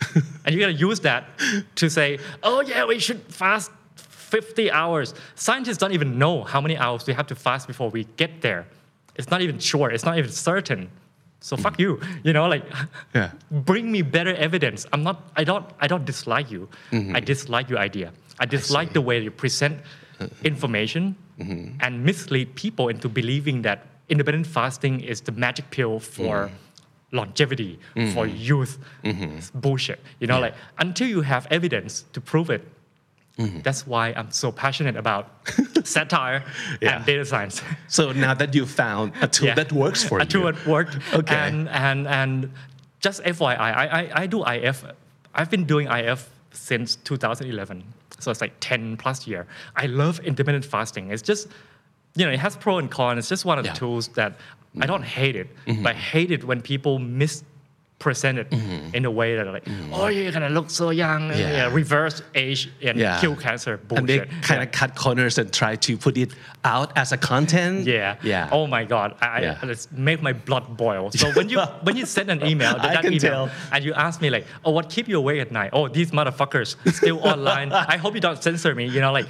[0.14, 1.28] and you're gonna use that
[1.76, 5.14] to say, oh yeah, we should fast 50 hours.
[5.36, 8.66] Scientists don't even know how many hours we have to fast before we get there.
[9.14, 10.90] It's not even sure, it's not even certain.
[11.44, 12.00] So fuck you.
[12.22, 12.64] You know, like
[13.14, 13.30] Yeah.
[13.50, 14.86] bring me better evidence.
[14.92, 16.68] I'm not I don't I don't dislike you.
[16.90, 17.16] Mm-hmm.
[17.16, 18.12] I dislike your idea.
[18.40, 19.80] I dislike the way you present
[20.20, 20.28] uh-uh.
[20.42, 21.76] information mm-hmm.
[21.80, 27.16] and mislead people into believing that intermittent fasting is the magic pill for mm-hmm.
[27.18, 27.78] longevity,
[28.14, 28.78] for youth.
[29.36, 30.00] It's bullshit.
[30.20, 32.62] You know, like until you have evidence to prove it.
[33.36, 35.28] That's why I'm so passionate about
[35.84, 36.44] satire
[36.80, 36.96] Yeah.
[36.96, 37.62] and data science.
[37.88, 39.54] So now that you found a tool Yeah.
[39.54, 40.26] that works for a you.
[40.26, 40.98] A tool that worked.
[41.12, 41.34] Okay.
[41.34, 42.50] And and and
[43.00, 44.84] just FYI, I, I I do IF.
[45.34, 47.82] I've been doing IF since 2011.
[48.20, 49.46] So it's like 10 plus year.
[49.76, 51.10] I love intermittent fasting.
[51.10, 51.48] It's just,
[52.14, 53.18] you know, it has pro and con.
[53.18, 53.72] It's just one of Yeah.
[53.72, 53.74] Mm-hmm.
[53.74, 54.32] the tools that
[54.80, 55.48] I don't hate it,
[55.82, 56.98] but I hate it when people
[58.04, 58.52] mispresent it
[58.94, 61.38] in a way that like, oh, you're gonna look so young, Mm-hmm.
[61.40, 61.68] Yeah.
[61.68, 63.20] yeah, reverse age and Yeah.
[63.20, 63.76] kill cancer.
[63.78, 63.98] bullshit.
[63.98, 64.62] and they kind Yeah.
[64.62, 66.32] of cut corners and try to put it
[66.64, 67.86] out as a content.
[67.94, 68.16] Yeah.
[68.22, 68.48] Yeah.
[68.52, 69.14] Oh my God.
[69.20, 69.56] I.
[69.62, 71.10] I it's make my blood boil.
[71.12, 73.50] So when you when you send an email, I can email, tell.
[73.72, 75.70] and you ask me like, oh, what keep you awake at night?
[75.72, 77.72] Oh, these motherfuckers still online.
[77.72, 78.84] I hope you don't censor me.
[78.94, 79.26] You know, like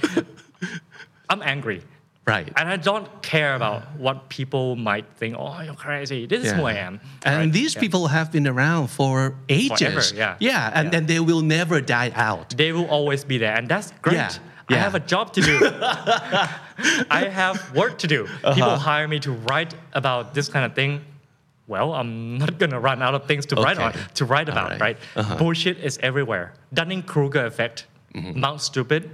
[1.29, 1.81] I'm angry.
[2.27, 2.51] Right.
[2.55, 5.35] And I don't care about what people might think.
[5.37, 6.25] Oh, you're crazy.
[6.25, 6.99] This is who I am.
[7.23, 7.53] And right?
[7.53, 9.77] these people have been around for ages.
[9.77, 10.35] Forever, yeah.
[10.39, 12.57] Yeah, and, and they will never die out.
[12.57, 14.15] they will always be there, and that's great.
[14.15, 14.31] Yeah,
[14.69, 15.59] I have a job to do.
[17.11, 18.25] I have work to do.
[18.25, 18.53] Uh-huh.
[18.55, 21.01] People hire me to write about this kind of thing.
[21.67, 24.81] Well, I'm not gonna run out of things to write on to write about, right.
[24.81, 24.97] right?
[25.15, 25.37] Uh-huh.
[25.37, 26.53] Bullshit is everywhere.
[26.73, 27.85] Dunning-Kruger effect,
[28.15, 28.39] Mm-hmm.
[28.39, 29.09] Mount Stupid.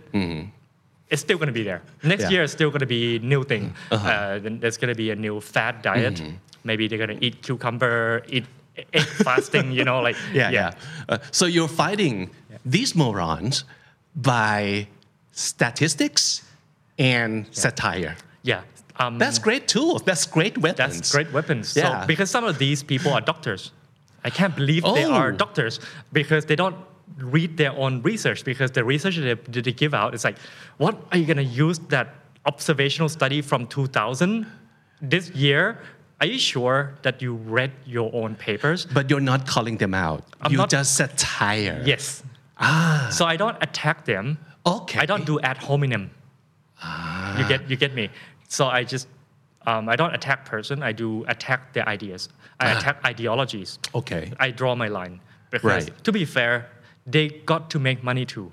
[1.11, 1.81] It's still gonna be there.
[2.03, 2.29] Next Yeah.
[2.31, 3.73] year, it's still gonna be new thing.
[3.91, 4.07] Uh-huh.
[4.07, 6.15] Uh, then there's gonna be a new fat diet.
[6.15, 6.35] Mm-hmm.
[6.63, 8.45] Maybe they're gonna eat cucumber, eat
[8.93, 9.71] egg fasting.
[9.73, 10.71] You know, like Yeah, yeah.
[11.09, 12.29] Uh, so you're fighting
[12.65, 13.65] these morons
[14.15, 14.87] by
[15.33, 16.43] statistics
[16.97, 18.15] and satire.
[18.43, 18.61] yeah.
[18.97, 20.03] Um, That's great tools.
[20.03, 20.95] That's great weapons.
[20.95, 21.75] That's great weapons.
[21.75, 22.01] Yeah.
[22.01, 23.71] So because some of these people are doctors,
[24.23, 25.13] I can't believe they Oh.
[25.13, 25.79] are doctors
[26.13, 26.75] because they don't
[27.17, 30.37] read their own research because the research that they, they give out is like,
[30.77, 34.45] what are you gonna use that observational study from 2000
[35.01, 35.79] this year?
[36.19, 38.85] Are you sure that you read your own papers?
[38.85, 40.23] But you're not calling them out.
[40.41, 41.81] I'm you not- just satire.
[41.85, 42.23] Yes.
[42.59, 43.09] Ah.
[43.11, 44.37] So I don't attack them.
[44.65, 44.99] Okay.
[44.99, 46.11] I don't do ad hominem.
[46.81, 47.37] Ah.
[47.39, 48.09] You get you get me.
[48.47, 49.07] So I just
[49.65, 50.83] um, I don't attack person.
[50.83, 52.29] I do attack their ideas.
[52.59, 52.77] I Ah.
[52.77, 53.79] attack ideologies.
[53.95, 54.31] Okay.
[54.39, 55.19] I draw my line
[55.49, 56.03] because Right.
[56.03, 56.67] to be fair,
[57.05, 58.51] they got to make money too.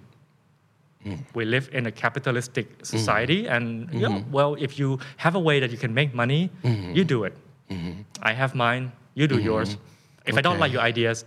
[1.02, 1.14] Hmm.
[1.34, 4.32] We live in a capitalistic society, and yeah, Mm-hmm.
[4.32, 7.34] well, if you have a way that you can make money, you do it.
[8.22, 8.92] I have mine.
[9.14, 9.76] You do yours.
[10.26, 10.60] If I don't Mm-hmm.
[10.60, 11.24] Like your ideas,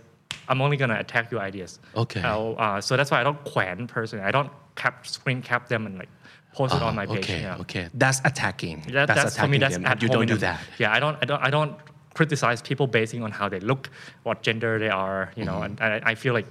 [0.48, 1.78] I'm only gonna attack your ideas.
[1.96, 2.20] Okay.
[2.24, 4.20] Uh, so that's why I don't quen person.
[4.20, 6.08] I don't cap screen cap them and like
[6.54, 7.16] post it on my page.
[7.30, 7.56] Ah, Okay, yeah.
[7.64, 7.88] okay.
[7.94, 8.82] That's attacking.
[8.92, 9.56] That, that's, for me.
[9.56, 10.02] attacking That's them.
[10.02, 10.60] you don't do that.
[10.78, 11.16] Yeah, I don't.
[11.22, 11.42] I don't.
[11.48, 11.74] I don't
[12.14, 13.88] criticize people basing on how they look,
[14.24, 15.32] what gender they are.
[15.36, 15.82] You know, Mm-hmm.
[15.82, 16.46] and I, I feel like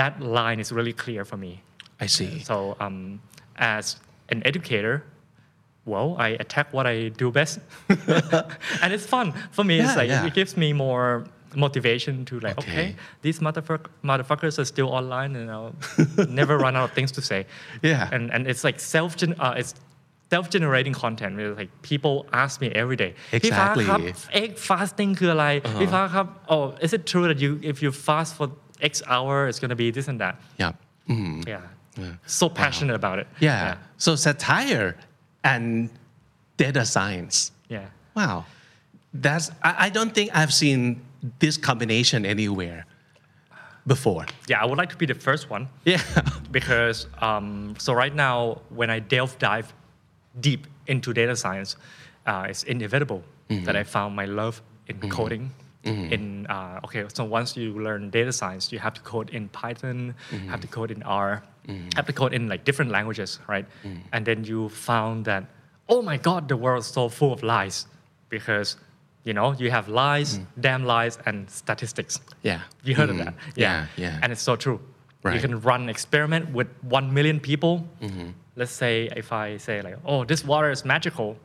[0.00, 1.52] that line is really clear for me.
[2.00, 2.32] I see.
[2.50, 3.20] So, um,
[3.56, 3.84] as
[4.30, 4.94] an educator,
[5.84, 7.58] well, I attack what I do best,
[8.82, 9.76] and it's fun for me.
[9.78, 10.26] Yeah, it's like yeah.
[10.28, 12.96] it gives me more motivation to like, okay, Okay.
[13.20, 15.74] these motherfuck- motherfuckers are still online, and I'll
[16.40, 17.40] never run out of things to say.
[17.82, 18.08] Yeah.
[18.14, 19.74] and and it's like self gen uh, it's
[20.34, 23.10] self-generating content where like people ask me every day
[23.42, 23.84] พี่ฟ้า Exactly.
[23.88, 24.00] ครับ
[24.42, 25.46] egg fasting คืออะไร
[25.80, 28.46] พี่ฟ้าครับ oh is it true that you if you fast for
[28.81, 30.73] X hour it's gonna be this and that Yeah.
[31.09, 31.47] Mhm.
[31.47, 31.61] yeah
[32.25, 33.77] so passionate about it Yeah.
[33.97, 34.95] So satire
[35.43, 35.89] and
[36.57, 37.85] data science Yeah.
[38.15, 38.45] Wow.
[39.13, 41.01] That's I, I don't think I've seen
[41.39, 42.85] this combination anywhere
[43.87, 44.25] before.
[44.47, 46.01] Yeah, I would like to be the first one Yeah.
[46.51, 49.73] because um, so right now when I delve dive
[50.39, 51.75] deep into data science,
[52.25, 55.51] uh, it's inevitable that I found my love in coding.
[55.87, 60.13] In uh, okay, so once you learn data science, you have to code in Python,
[60.49, 61.43] have to code in R,
[61.95, 63.65] have to code in like different languages, right?
[64.13, 65.43] And then you found that
[65.89, 67.87] oh my god, the world is so full of lies
[68.29, 68.75] because
[69.23, 72.19] you know you have lies, damn lies, and statistics.
[72.43, 72.59] Yeah.
[72.83, 73.25] You heard of Mhm.
[73.25, 73.33] that?
[73.55, 74.19] Yeah, yeah.
[74.21, 74.79] And it's so true.
[75.33, 77.73] You can run an experiment with one million people.
[78.01, 78.29] Mm-hmm.
[78.55, 81.35] Let's say if I say like, oh, this water is magical.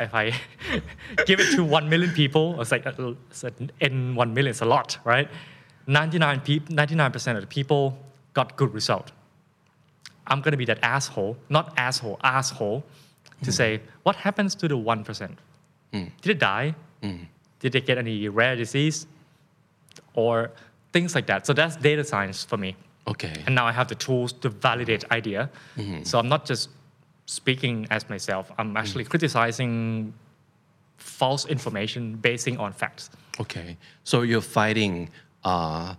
[0.00, 0.32] If I
[1.26, 4.60] give it to one million people, it's like uh, it's an n one million is
[4.60, 5.28] a lot, right?
[5.86, 7.98] 99 people, 99% of the people
[8.34, 9.12] got good result.
[10.26, 12.84] I'm gonna be that asshole, not asshole, asshole,
[13.42, 13.50] to hmm.
[13.50, 15.38] say what happens to the one percent.
[15.92, 16.04] Hmm.
[16.22, 16.74] Did it die?
[17.02, 17.24] Hmm.
[17.60, 19.06] Did they get any rare disease?
[20.14, 20.50] or
[20.92, 21.46] things like that.
[21.46, 22.76] So that's data science for me.
[23.06, 23.32] Okay.
[23.46, 25.50] And now I have the tools to validate idea.
[25.76, 26.04] Mm-hmm.
[26.04, 26.68] So I'm not just
[27.32, 28.50] speaking as myself.
[28.58, 30.12] I'm actually criticizing
[30.98, 33.10] false information basing on facts.
[33.40, 33.76] Okay.
[34.04, 35.08] So you're fighting
[35.44, 35.94] uh,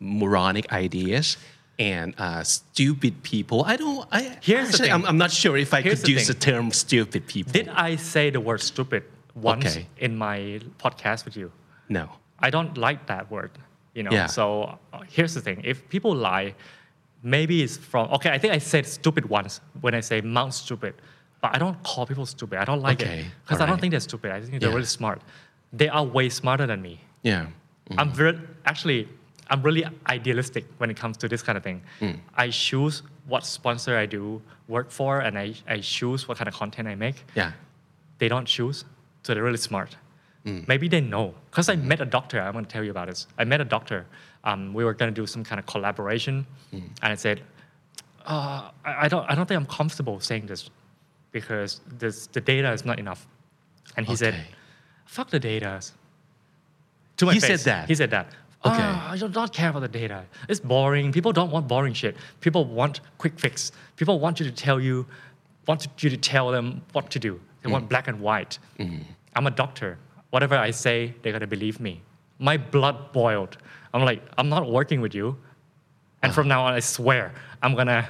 [0.00, 1.36] moronic ideas
[1.78, 3.64] and uh, stupid people.
[3.64, 4.06] I don't.
[4.10, 4.92] I Here's the actually, thing.
[4.92, 7.52] I'm, I'm not sure if I Here's could the use the term stupid people.
[7.52, 9.02] Did I say the word stupid
[9.34, 9.86] once Okay.
[9.98, 11.50] in my podcast with you?
[11.88, 12.08] no.
[12.44, 13.52] I don't like that word,
[13.94, 14.10] you know.
[14.10, 14.26] Yeah.
[14.26, 16.54] So uh, here's the thing: if people lie,
[17.22, 18.30] maybe it's from okay.
[18.30, 20.94] I think I said stupid once when I say Mount stupid,
[21.40, 22.58] but I don't call people stupid.
[22.58, 24.32] I don't like Okay, it because I don't think they're stupid.
[24.32, 24.74] I think they're Yeah.
[24.74, 25.20] really smart.
[25.72, 27.00] They are way smarter than me.
[27.22, 27.46] Yeah.
[27.98, 29.08] I'm very actually
[29.50, 31.82] I'm really idealistic when it comes to this kind of thing.
[32.00, 32.18] Mm.
[32.34, 36.54] I choose what sponsor I do work for, and I, I choose what kind of
[36.54, 37.52] content I make Yeah.
[38.18, 38.84] they don't choose,
[39.22, 39.96] so they're really smart.
[40.46, 40.66] Mm.
[40.66, 41.34] Maybe they know.
[41.50, 43.26] Because I met a doctor, I'm going to tell you about this.
[43.38, 44.06] I met a doctor.
[44.44, 46.82] Um, we were going to do some kind of collaboration, Mm.
[47.02, 47.42] and I said,
[48.26, 50.70] uh, I, I, don't, I don't think I'm comfortable saying this
[51.32, 53.26] because this, the data is not enough.
[53.96, 54.34] And he said,
[55.04, 55.80] fuck the data.
[57.18, 57.88] To my He said that?
[57.88, 58.26] He said that.
[58.64, 58.76] Okay.
[58.80, 60.24] "Ah, I do not care about the data.
[60.48, 61.10] It's boring.
[61.12, 62.16] People don't want boring shit.
[62.40, 63.72] People want quick fix.
[63.96, 65.04] People want you to tell you,
[65.66, 67.40] want you to tell them what to do.
[67.62, 67.72] They Mm.
[67.72, 68.58] want black and white.
[69.36, 69.98] I'm a doctor.
[70.30, 72.02] Whatever I say, they're gonna believe me.
[72.38, 73.56] My blood boiled.
[73.94, 75.36] I'm like, I'm not working with you.
[76.22, 78.08] And from now on, I swear, I'm gonna,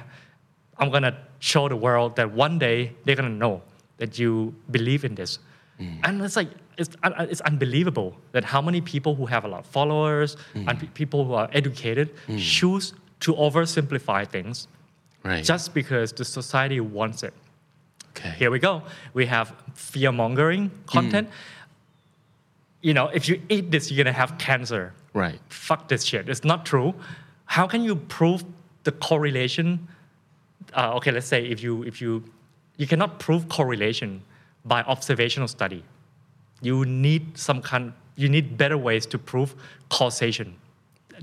[0.77, 3.61] I'm gonna show the world that one day they're gonna know
[3.97, 5.39] that you believe in this.
[5.79, 5.99] Mm.
[6.03, 9.47] And it's like, it's, uh, uh, it's unbelievable that how many people who have a
[9.47, 10.67] lot of followers mm.
[10.67, 12.39] and pe- people who are educated mm.
[12.39, 14.67] choose to oversimplify things
[15.23, 15.43] Right.
[15.43, 17.33] just because the society wants it.
[18.09, 18.31] okay.
[18.37, 18.83] Here we go.
[19.13, 21.29] We have fear mongering content.
[22.81, 24.93] You know, if you eat this, you're gonna have cancer.
[25.13, 25.39] Right.
[25.49, 26.27] Fuck this shit.
[26.29, 26.93] It's not true.
[27.45, 28.43] How can you prove
[28.83, 29.87] the correlation?
[30.73, 32.23] Uh, okay, let's say if you if you
[32.77, 34.21] you cannot prove correlation
[34.65, 35.83] by observational study.
[36.61, 37.93] You need some kind.
[38.15, 39.53] You need better ways to prove
[39.89, 40.55] causation.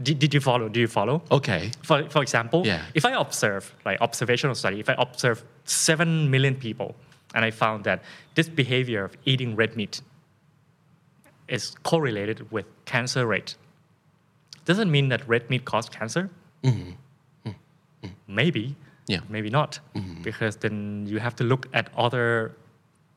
[0.02, 0.68] Did, did you follow?
[0.68, 1.22] Do you follow?
[1.32, 1.70] Okay.
[1.82, 2.84] For, for example, Yeah.
[2.94, 6.94] if I observe, like observational study, if I observe 7 million people
[7.34, 8.02] and I found that
[8.36, 10.00] this behavior of eating red meat
[11.48, 13.56] is correlated with cancer rate,
[14.70, 16.24] doesn't mean that red meat causes cancer.
[18.40, 19.12] Maybe, Mm-hmm.
[19.14, 19.20] Yeah.
[19.28, 19.80] maybe not,
[20.22, 22.52] because then you have to look at other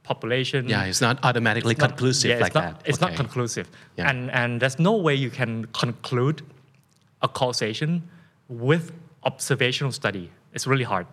[0.10, 0.68] population.
[0.68, 2.90] Yeah, it's not automatically It's not- conclusive yeah, it's like not, that.
[2.90, 3.66] It's not conclusive.
[3.98, 4.10] Yeah.
[4.10, 6.42] And, and there's no way you can conclude
[7.22, 7.92] a causation
[8.50, 8.92] with
[9.24, 10.26] observational study.
[10.56, 11.06] It's really hard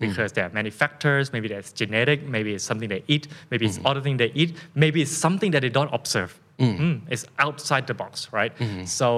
[0.00, 0.08] Mm.
[0.08, 1.32] because there are many factors.
[1.32, 3.78] Maybe there's genetic, maybe it's something they eat, maybe Mm-hmm.
[3.80, 6.30] it's other thing they eat, maybe it's something that they don't observe.
[6.58, 6.78] Mm.
[6.84, 8.52] Mm, it's outside the box, right?
[8.58, 8.84] Mm-hmm.
[8.86, 9.08] So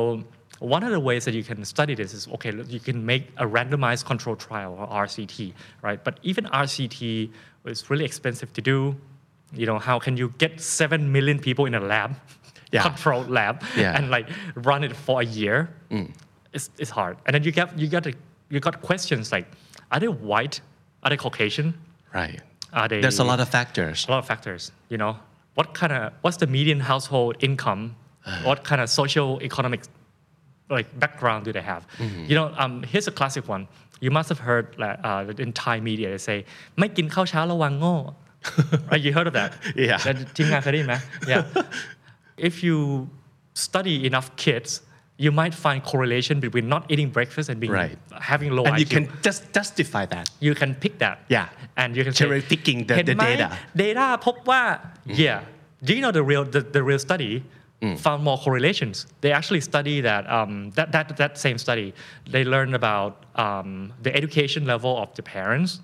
[0.58, 3.46] one of the ways that you can study this is okay, you can make a
[3.46, 6.02] randomized control trial or RCT, right?
[6.02, 7.30] But even RCT
[7.66, 8.96] is really expensive to do.
[9.52, 12.16] You know, how can you get seven million people in a lab,
[12.72, 12.82] Yeah.
[12.82, 13.96] controlled lab, Yeah.
[13.96, 15.68] and like run it for a year?
[15.90, 16.10] Mm.
[16.52, 17.16] It's, it's hard.
[17.26, 18.06] And then you get you got
[18.48, 19.46] you got questions like,
[19.92, 20.60] are they white?
[21.02, 21.74] Are they Caucasian?
[22.14, 22.40] Right.
[22.72, 24.06] Are they There's a lot of factors.
[24.08, 24.72] a lot of factors.
[24.88, 25.16] You know,
[25.54, 27.94] what kind of what's the median household income?
[28.24, 28.42] Uh.
[28.42, 29.82] what kind of social economic
[30.75, 31.83] like background do they have?
[32.29, 33.63] You know, um, here's a classic one.
[34.05, 36.37] You must have heard like, uh, in Thai media they say
[36.79, 37.95] ไม่กินข้าวเช้าระวังโง่
[38.91, 39.49] right, you heard of that?
[39.87, 39.97] Yeah.
[40.05, 40.95] แล้วทีมงานเคยได้ยินไหม
[41.31, 41.41] Yeah.
[42.49, 42.77] If you
[43.65, 44.71] study enough kids
[45.25, 47.97] you might find correlation between not eating breakfast and being Right.
[48.31, 48.79] having low and IQ.
[48.81, 51.47] you can just justify that you can pick that Yeah.
[51.81, 53.47] and you can say, Cherry picking the- เห็น the ไหม data
[53.83, 54.63] data พบว่า
[55.23, 55.39] yeah
[55.87, 57.31] do you know the real the, the real study
[57.96, 59.06] Found more correlations.
[59.20, 61.92] They actually study that um, that, that that same study.
[62.28, 65.80] They learned about um, the education level of the parents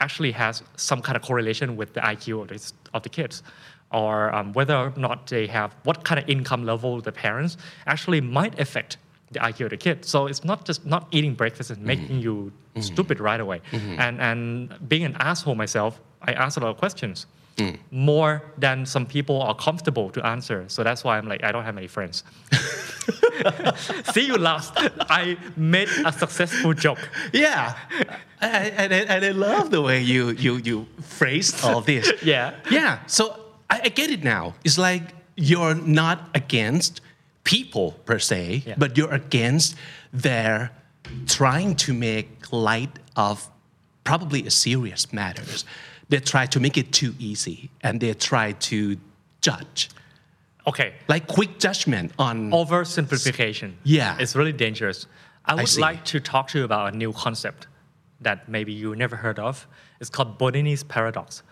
[0.00, 3.42] actually has some kind of correlation with the IQ of the, of the kids.
[3.92, 8.20] Or um, whether or not they have what kind of income level the parents actually
[8.20, 8.96] might affect
[9.30, 10.04] the IQ of the kid.
[10.04, 13.60] So it's not just not eating breakfast and making you stupid right away.
[14.00, 14.44] And and
[14.88, 17.26] being an asshole myself, I ask a lot of questions.
[17.90, 20.64] More than some people are comfortable to answer.
[20.68, 22.24] So that's why I'm like, I don't have many friends.
[24.12, 24.72] See you last.
[25.10, 26.98] I made a successful joke.
[27.32, 27.76] yeah
[28.40, 32.52] and, and, and and I love the way you you you phrased all this Yeah.
[32.70, 33.22] yeah so
[33.70, 35.02] I, I get it now it's like
[35.36, 37.00] you're not against
[37.44, 38.74] people per se Yeah.
[38.78, 39.76] but you're against
[40.12, 40.70] their
[41.26, 43.48] trying to make light of
[44.04, 45.64] probably a serious matters
[46.14, 48.96] they try to make it too easy and they try to
[49.40, 49.90] judge
[50.66, 50.94] Okay.
[51.08, 53.70] like quick judgment on Oversimplification.
[53.82, 54.16] Yeah.
[54.22, 55.06] It's really dangerous.
[55.44, 55.80] I would see.
[55.88, 57.66] like to talk to you about a new concept
[58.20, 59.66] that maybe you never heard of.
[60.00, 61.42] It's called Bonini's paradox.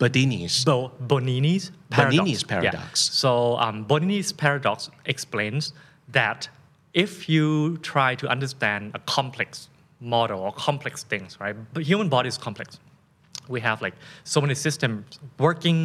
[0.00, 0.64] Bonini's.
[0.64, 2.16] Bo- Bonini's paradox.
[2.16, 2.48] Bonini's Yeah.
[2.48, 3.00] paradox.
[3.22, 5.72] So um, Bonini's paradox explains
[6.08, 6.48] that
[6.94, 9.68] if you try to understand a complex
[10.00, 11.54] model or complex things, right?
[11.74, 12.80] But human body is complex
[13.52, 15.80] we have like so many systems working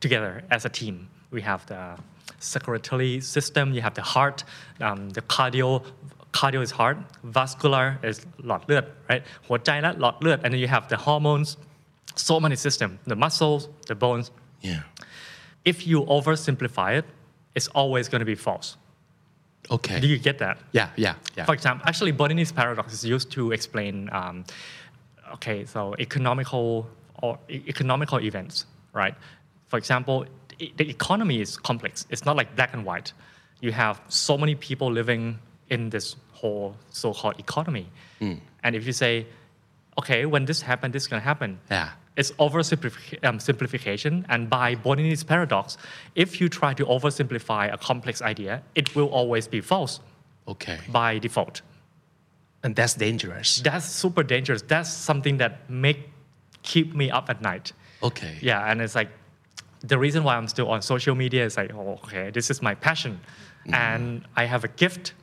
[0.00, 1.08] together as a team.
[1.30, 1.82] We have the
[2.38, 4.44] circulatory system, you have the heart,
[4.80, 5.84] um, the cardio,
[6.32, 9.22] cardio is heart, vascular is หลอดเลือด right?
[9.46, 11.48] หัวใจและหลอดเลือด and then you have the hormones.
[12.28, 14.26] So many system the muscles the bones.
[14.70, 14.82] Yeah.
[15.70, 17.06] If you oversimplify it
[17.56, 18.68] it's always going to be false.
[19.76, 19.98] Okay.
[20.04, 20.56] Do you get that?
[20.78, 21.46] Yeah yeah, yeah.
[21.48, 24.36] for example actually Bonini's paradox is used to explain um,
[25.36, 26.66] okay so economical
[27.22, 29.14] or e- economical events, right?
[29.68, 30.26] For example,
[30.58, 32.06] the economy is complex.
[32.10, 33.12] It's not like black and white.
[33.60, 35.38] You have so many people living
[35.70, 37.86] in this whole so-called economy,
[38.20, 39.26] and if you say,
[39.98, 41.58] okay, when this happened, this is going to happen.
[41.70, 41.90] Yeah.
[42.16, 45.76] It's oversimplification, um, and by Bonini's paradox,
[46.14, 50.00] if you try to oversimplify a complex idea, it will always be false
[50.46, 51.62] okay by default.
[52.64, 54.62] and that's dangerous That's super dangerous.
[54.62, 56.10] That's something that make
[56.62, 57.72] keep me up at night.
[58.02, 59.10] okay Yeah, and it's like
[59.80, 62.74] the reason why I'm still on social media is like, oh, okay, this is my
[62.74, 63.74] passion, mm-hmm.
[63.74, 65.14] and I have a gift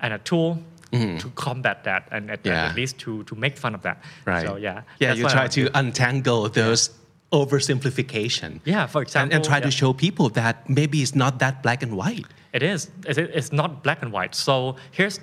[0.00, 0.58] and a tool
[0.92, 1.16] mm-hmm.
[1.18, 2.68] to combat that, and at, Yeah.
[2.68, 3.96] at least to to make fun of that.
[4.26, 4.82] right So yeah.
[5.00, 6.90] yeah you try to untangle those
[7.32, 9.34] oversimplification Yeah, for example.
[9.36, 12.90] and try to show people that maybe it's not that black and white It is.
[13.06, 14.34] It- It's not black and white.
[14.34, 15.18] So here's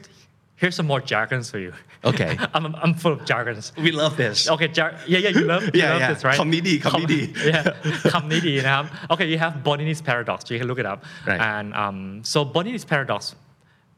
[0.64, 1.74] here's some more jargons for you.
[2.06, 2.38] Okay.
[2.54, 3.74] I'm, I'm full of jargons.
[3.78, 4.50] We love this.
[4.50, 6.14] Okay, jar- yeah, yeah, you love, you yeah, love yeah.
[6.14, 6.38] this, right?
[6.38, 7.28] Comedy, comedy.
[7.28, 7.74] Com- yeah,
[8.06, 8.66] comedy.
[8.66, 10.50] Um, okay, you have Bonini's paradox.
[10.50, 11.04] You can look it up.
[11.28, 11.42] Right.
[11.42, 13.36] And um, so Bonini's paradox,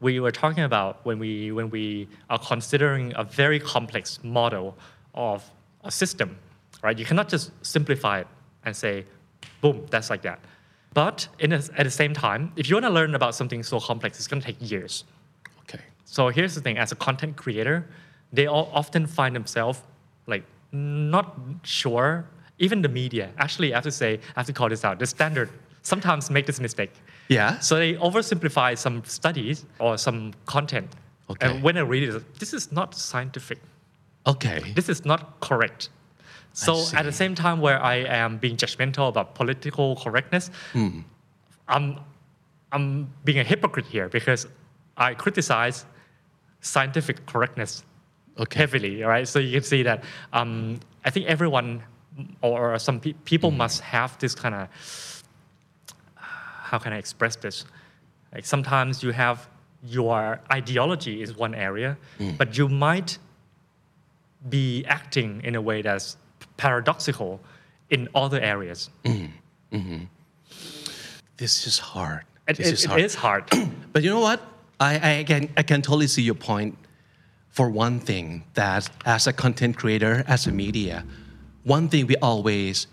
[0.00, 4.76] we were talking about when we when we are considering a very complex model
[5.14, 5.48] of
[5.84, 6.36] a system,
[6.82, 6.98] right?
[6.98, 8.26] You cannot just simplify it
[8.64, 9.04] and say,
[9.60, 10.40] boom, that's like that.
[10.94, 14.18] But a, at the same time, if you want to learn about something so complex,
[14.18, 15.04] it's going to take years.
[16.06, 17.86] So here's the thing: as a content creator,
[18.32, 19.82] they all often find themselves
[20.26, 22.24] like not sure.
[22.58, 24.98] Even the media, actually, I have to say, I have to call this out.
[24.98, 25.50] The standard
[25.82, 26.90] sometimes make this mistake.
[27.28, 27.58] Yeah.
[27.58, 30.88] So they oversimplify some studies or some content.
[31.28, 31.46] Okay.
[31.46, 33.58] And when I read it, this is not scientific.
[34.26, 35.90] okay This is not correct.
[36.52, 41.00] So at the same time, where I am being judgmental about political correctness, hmm.
[41.68, 41.98] I'm
[42.72, 44.46] I'm being a hypocrite here because
[44.96, 45.84] I criticize
[46.66, 47.84] scientific correctness
[48.38, 48.58] Okay.
[48.60, 49.02] heavily.
[49.02, 49.26] Right.
[49.26, 51.82] So you can see that um, I think everyone
[52.42, 53.56] or some pe- people mm.
[53.56, 54.68] must have this kind of
[56.16, 57.64] how can I express this?
[58.34, 59.48] Like sometimes you have
[59.84, 62.36] your ideology is one area, mm.
[62.36, 63.18] but you might
[64.48, 66.16] be acting in a way that's
[66.56, 67.40] paradoxical
[67.90, 68.90] in other areas.
[69.04, 69.76] Mm-hmm.
[69.76, 70.04] Mm-hmm.
[71.36, 73.44] this is hard It, this it- is it hard is hard.
[73.92, 74.40] But you know what?
[74.80, 76.76] I, I can I can totally see your point.
[77.50, 81.04] For one thing, that as a content creator, as a media,
[81.64, 82.86] one thing we always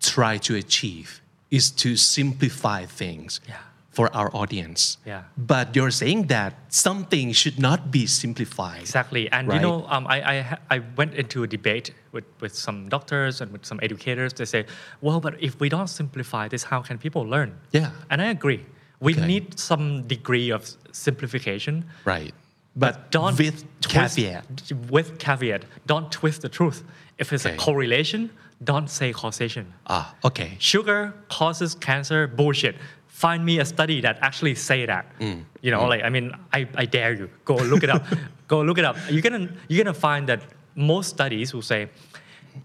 [0.00, 1.20] try to achieve
[1.50, 3.56] is to simplify things Yeah.
[3.90, 4.96] for our audience.
[5.04, 5.24] Yeah.
[5.36, 8.80] But you're saying that something should not be simplified.
[8.80, 9.28] Exactly.
[9.30, 13.42] And you know, um, I, I, I went into a debate with, with some doctors
[13.42, 14.32] and with some educators.
[14.32, 14.64] They say,
[15.02, 17.58] well, but if we don't simplify this, how can people learn?
[17.72, 17.90] Yeah.
[18.08, 18.64] And I agree.
[19.00, 19.26] We Okay.
[19.26, 21.84] need some degree of simplification.
[22.04, 22.34] Right.
[22.76, 24.44] But Don't with twist, caveat.
[24.90, 26.82] With caveat, don't twist the truth.
[27.18, 27.54] If it's Okay.
[27.54, 28.30] a correlation,
[28.62, 29.64] don't say causation.
[29.86, 30.50] Ah, okay.
[30.58, 32.26] Sugar causes cancer.
[32.28, 32.76] Bullshit.
[33.06, 35.04] Find me a study that actually say that.
[35.18, 35.42] Mm.
[35.62, 37.28] You know, like I mean, I, I dare you.
[37.44, 38.04] Go look it up.
[38.48, 38.96] Go look it up.
[39.10, 40.40] You're gonna you're gonna find that
[40.76, 41.88] most studies will say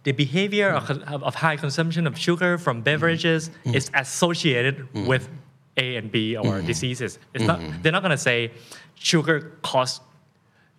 [0.04, 0.90] the behavior of,
[1.30, 3.76] of high consumption of sugar from beverages Mm.
[3.76, 5.28] is associated with
[5.78, 6.68] A and B or Mm-hmm.
[6.68, 7.20] diseases.
[7.34, 7.60] It's not.
[7.82, 8.52] They're not gonna say
[8.96, 10.02] sugar causes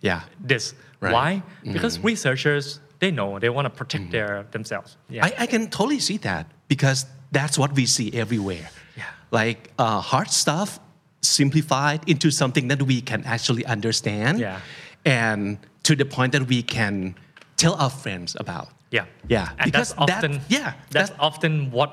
[0.01, 0.21] Yeah.
[0.39, 0.73] this.
[1.01, 1.13] Right.
[1.13, 1.43] Why?
[1.63, 4.97] Because researchers they know they want to protect their themselves.
[5.09, 5.25] Yeah.
[5.25, 8.69] I, I can totally see that because that's what we see everywhere.
[8.97, 9.03] Yeah.
[9.31, 10.79] Like uh, hard stuff
[11.21, 14.39] simplified into something that we can actually understand.
[14.39, 14.61] Yeah.
[15.05, 17.15] And to the point that we can
[17.57, 18.69] tell our friends about.
[18.91, 19.05] Yeah.
[19.27, 21.91] Yeah, And because that's that- often yeah, that's that- often what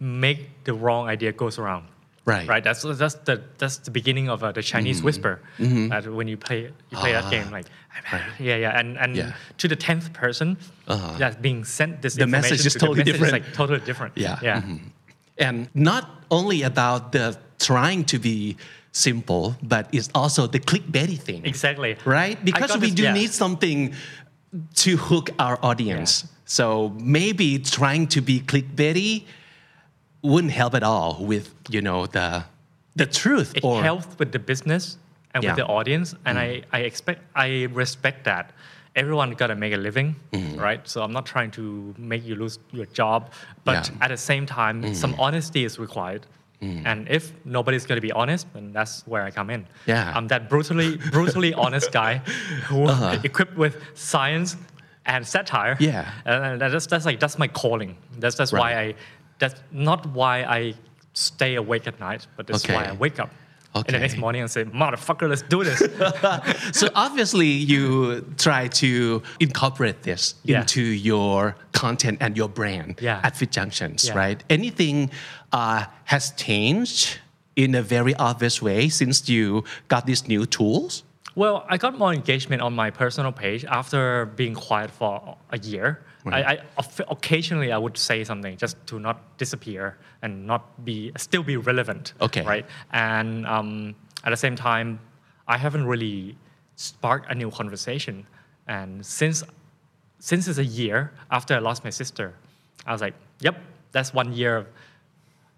[0.00, 1.86] make the wrong idea goes around.
[2.26, 2.48] Right.
[2.48, 2.64] Right.
[2.64, 5.40] That's that's the that's the beginning of uh, the Chinese whisper.
[5.58, 6.60] That when you play
[6.90, 7.66] you play that game like
[8.40, 9.32] yeah yeah and and Yeah.
[9.58, 10.56] to the tenth person
[10.88, 11.18] Uh-huh.
[11.18, 13.26] that's being sent this The message is to, totally message different.
[13.28, 14.12] Is like totally different.
[14.16, 14.38] Yeah.
[14.42, 14.62] Yeah.
[14.62, 14.80] Mhm.
[15.38, 18.56] And not only about the trying to be
[18.92, 21.44] simple, but it's also the clickbaity thing.
[21.44, 21.96] Exactly.
[22.06, 22.38] Right?
[22.44, 23.12] Because we this- do yeah.
[23.20, 23.92] need something
[24.82, 26.24] to hook our audience.
[26.46, 29.24] So maybe trying to be clickbaity
[30.30, 32.44] wouldn't help at all with, you know, the
[32.96, 34.84] the truth it or helps with the business
[35.34, 35.50] and Yeah.
[35.50, 35.52] Mm.
[35.52, 37.48] with the audience and I, I expect i
[37.82, 38.44] respect that
[38.94, 40.60] everyone gotta make a living Mm-hmm.
[40.68, 41.62] right so i'm not trying to
[42.12, 43.20] make you lose your job
[43.64, 43.82] but Yeah.
[43.94, 44.04] Mm.
[44.04, 46.22] at the same time some honesty is required
[46.90, 50.16] and if nobody's going to be honest then that's where i come in Yeah.
[50.16, 52.12] i'm that brutally brutally honest guy
[52.68, 52.80] who
[53.30, 53.74] equipped with
[54.12, 54.50] science
[55.12, 56.04] and satire Yeah.
[56.24, 57.90] and that's, that's like that's my calling
[58.22, 58.94] that's that's why i
[59.44, 60.60] that's not why i
[61.12, 63.30] stay awake at night but that's why i wake up
[63.88, 65.80] in the next morning and say, motherfucker, let's do this.
[66.80, 67.82] so obviously you
[68.46, 70.60] try to incorporate this Yeah.
[70.60, 70.80] into
[71.10, 73.26] your content and your brand Yeah.
[73.26, 74.14] at Fit Junctions, Yeah.
[74.22, 74.38] right?
[74.48, 75.10] Anything
[75.52, 77.18] uh, has changed
[77.56, 81.02] in a very obvious way since you got these new tools?
[81.36, 85.88] well, I got more engagement on my personal page after being quiet for a year.
[86.32, 86.58] I, I
[87.10, 92.14] occasionally I would say something just to not disappear and not be still be relevant.
[92.20, 92.42] Okay.
[92.42, 92.66] Right.
[92.92, 93.94] And um,
[94.24, 95.00] at the same time,
[95.46, 96.36] I haven't really
[96.76, 98.26] sparked a new conversation.
[98.66, 99.44] And since
[100.18, 102.34] since it's a year after I lost my sister,
[102.86, 103.56] I was like, yep,
[103.92, 104.66] that's one year of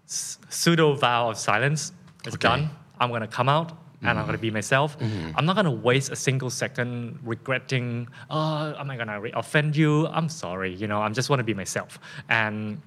[0.05, 1.93] s- pseudo vow of silence.
[2.25, 2.47] It's Okay.
[2.49, 2.69] done.
[2.99, 3.71] I'm gonna come out
[4.01, 4.55] and I'm gonna be mm-hmm.
[4.55, 4.99] myself.
[4.99, 5.31] Mm-hmm.
[5.35, 10.07] I'm not gonna waste a single second regretting, oh, am I gonna re- offend you?
[10.07, 11.99] I'm sorry, you know, I just wanna be myself.
[12.29, 12.81] And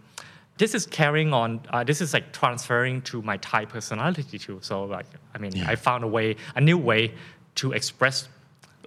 [0.59, 4.59] this is carrying on, uh, this is like transferring to my Thai personality too.
[4.63, 5.71] So like, I mean, Yeah.
[5.71, 7.15] I found a way, a new way
[7.57, 8.29] to express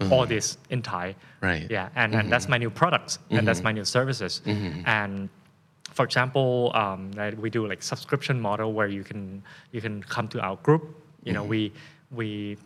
[0.01, 0.29] all mm-hmm.
[0.29, 1.15] this in Thai.
[1.41, 1.69] Right.
[1.69, 4.41] Yeah, and, and that's my new products and that's my new services.
[4.45, 5.29] And
[5.93, 10.27] for example, um, that we do like subscription model where you can you can come
[10.29, 10.95] to our group.
[11.23, 11.71] You know, we
[12.13, 12.57] we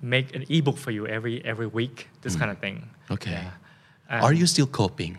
[0.00, 2.08] make an ebook for you every every week.
[2.22, 2.40] This hmm.
[2.40, 2.88] kind of thing.
[3.10, 3.42] Okay.
[4.10, 4.20] Yeah.
[4.22, 5.18] Are you still coping?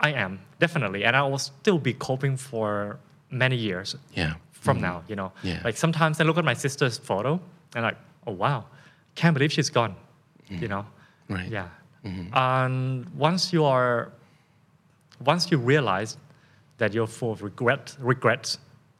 [0.00, 2.98] I am definitely, and I will still be coping for
[3.30, 4.34] many years Yeah.
[4.50, 4.82] from hmm.
[4.82, 5.02] now.
[5.08, 5.60] You know, Yeah.
[5.64, 7.40] like sometimes I look at my sister's photo
[7.74, 7.96] and like,
[8.26, 8.66] oh wow,
[9.14, 9.94] can't believe she's gone.
[10.48, 10.58] Hmm.
[10.62, 10.86] You know,
[11.28, 11.48] Right.
[11.48, 11.68] yeah.
[12.04, 12.34] Mm-hmm.
[12.34, 14.12] And once you are,
[15.24, 16.16] once you realize
[16.78, 18.58] that you're full of regret, regrets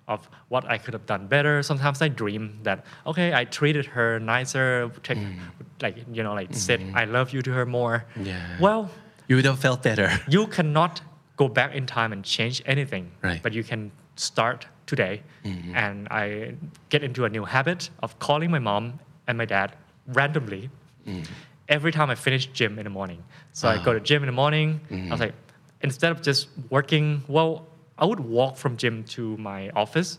[0.08, 1.62] of what I could have done better.
[1.62, 5.38] Sometimes I dream that okay, I treated her nicer, take, mm.
[5.80, 6.96] like you know, like said mm-hmm.
[6.96, 8.04] I love you to her more.
[8.20, 8.58] Yeah.
[8.60, 8.90] Well,
[9.28, 10.10] You would have felt better.
[10.28, 11.00] you cannot
[11.36, 13.42] go back in time and change anything Right.
[13.42, 15.74] but you can start today mm-hmm.
[15.74, 16.54] and i
[16.88, 19.68] get into a new habit of calling my mom and my dad
[20.08, 20.70] randomly
[21.06, 21.24] mm.
[21.68, 23.22] every time i finish gym in the morning
[23.52, 23.94] so i go ah.
[23.94, 25.20] to gym in the morning i was mm-hmm.
[25.20, 25.34] like
[25.82, 27.66] instead of just working well
[27.98, 30.18] i would walk from gym to my office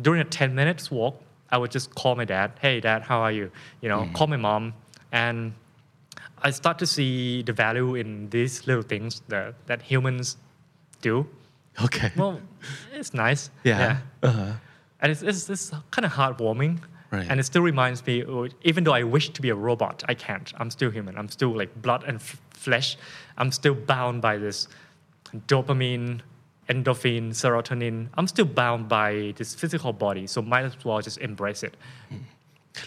[0.00, 3.32] during a 10 minutes walk i would just call my dad hey dad how are
[3.32, 3.50] you
[3.80, 4.74] you know call my mom
[5.12, 5.52] and
[6.42, 10.36] I start to see the value in these little things that, that humans
[11.00, 11.26] do.
[11.82, 12.12] Okay.
[12.16, 12.40] Well,
[12.92, 13.50] it's nice.
[13.64, 13.98] yeah.
[14.22, 14.52] Uh-huh.
[15.00, 16.78] And it's, it's, it's kind of heartwarming.
[17.10, 17.26] Right.
[17.28, 20.14] And it still reminds me, oh, even though I wish to be a robot, I
[20.14, 20.52] can't.
[20.56, 21.16] I'm still human.
[21.16, 22.96] I'm still like blood and f- flesh.
[23.38, 24.68] I'm still bound by this
[25.46, 26.20] dopamine,
[26.68, 28.08] endorphin, serotonin.
[28.16, 30.26] I'm still bound by this physical body.
[30.26, 31.76] So might as well just embrace it.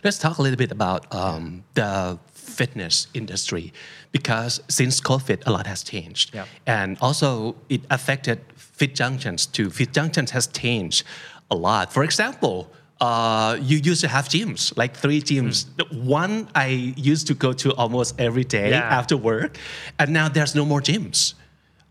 [0.04, 3.74] Let's talk a little bit about um, the fitness industry
[4.12, 6.36] because since COVID, a lot has changed.
[6.36, 6.46] Yeah.
[6.68, 9.70] And also, it affected Fit Junctions too.
[9.72, 11.06] Fit Junctions has changed
[11.50, 11.92] a lot.
[11.92, 12.72] For example,
[13.02, 15.66] uh, you used to have gyms, like three gyms.
[15.92, 18.82] One I used to go to almost every day Yeah.
[19.00, 19.58] after work,
[19.98, 21.34] and now there's no more gyms.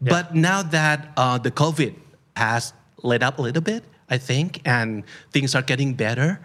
[0.01, 1.95] But now that uh, the COVID
[2.37, 2.73] has
[3.03, 6.41] let up a little bit, I think, and things are getting better,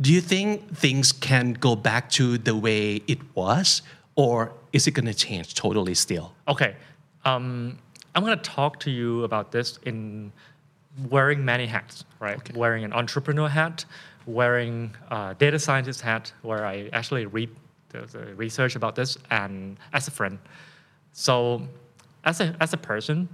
[0.00, 3.82] do you think things can go back to the way it was,
[4.16, 6.34] or is it going to change totally still?
[6.48, 6.76] Okay,
[7.24, 7.78] um,
[8.14, 10.32] I'm gonna talk to you about this in
[11.10, 12.56] wearing many hats, right?
[12.56, 13.84] Wearing an entrepreneur hat,
[14.26, 17.50] wearing a data scientist hat, where I actually read
[17.88, 20.38] the, the research about this, and as a friend.
[21.12, 21.66] So,
[22.24, 23.28] as a as a person,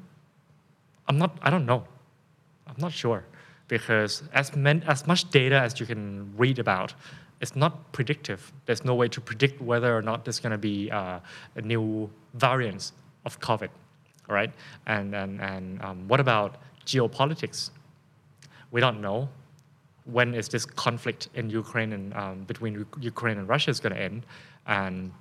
[1.09, 1.38] I'm not.
[1.43, 1.84] I don't know.
[2.66, 3.24] I'm not sure
[3.68, 6.93] because as men, as much data as you can read about,
[7.41, 8.53] it's not predictive.
[8.66, 11.20] There's no way to predict whether or not there's going to be uh,
[11.55, 12.93] a new variants
[13.24, 13.70] of COVID,
[14.28, 14.53] right?
[14.86, 17.70] And and and um, what about geopolitics?
[18.72, 19.28] We don't know
[20.05, 24.01] when is this conflict in Ukraine and um, between Ukraine and Russia is going to
[24.01, 24.26] end,
[24.66, 25.12] and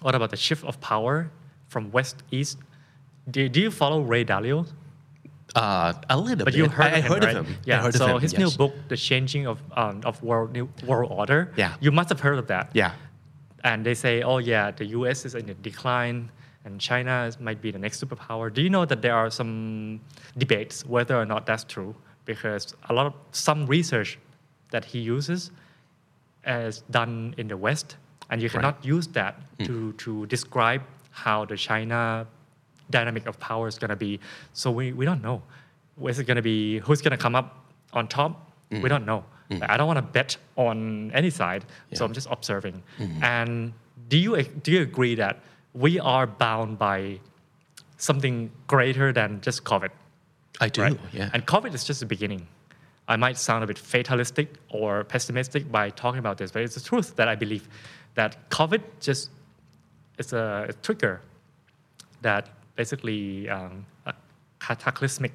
[0.00, 1.30] what about the shift of power
[1.68, 2.58] from west east?
[3.30, 4.66] Do, do you follow Ray Dalio?
[5.54, 6.54] Uh, a little But bit.
[6.56, 7.36] you heard I, I of him, heard right?
[7.36, 7.54] of him.
[7.54, 7.82] I Yeah.
[7.82, 8.40] heard so of him, his yes.
[8.40, 11.52] new book, The Changing of um, of World New World Order.
[11.56, 11.74] Yeah.
[11.80, 12.70] You must have heard of that.
[12.74, 12.92] Yeah.
[13.64, 15.24] And they say, oh yeah, the U.S.
[15.24, 16.30] is in a decline,
[16.64, 18.52] and China might be the next superpower.
[18.52, 20.00] Do you know that there are some
[20.36, 21.94] debates whether or not that's true?
[22.24, 24.18] Because a lot of some research
[24.70, 25.50] that he uses
[26.46, 27.96] is done in the West,
[28.30, 32.26] and you cannot use that to to describe how the China
[32.90, 34.20] dynamic of power is going to be.
[34.52, 35.42] So we, we don't know.
[36.06, 38.52] Is it going to be who's going to come up on top?
[38.70, 38.88] We mm.
[38.88, 39.24] don't know.
[39.50, 39.68] Mm.
[39.68, 41.64] I don't want to bet on any side,
[41.94, 42.82] so I'm just observing.
[42.98, 43.22] Mm.
[43.22, 43.72] And
[44.08, 45.40] do you do you agree that
[45.72, 47.20] we are bound by
[47.96, 49.90] something greater than just COVID?
[50.60, 50.82] I do.
[50.82, 51.00] right?
[51.12, 51.30] Yeah.
[51.32, 52.46] And COVID is just the beginning.
[53.06, 56.80] I might sound a bit fatalistic or pessimistic by talking about this, but it's the
[56.80, 57.66] truth that I believe
[58.14, 59.30] that COVID just
[60.18, 61.22] is a, a trigger
[62.20, 62.50] that
[62.82, 64.14] basically um, a
[64.60, 65.32] cataclysmic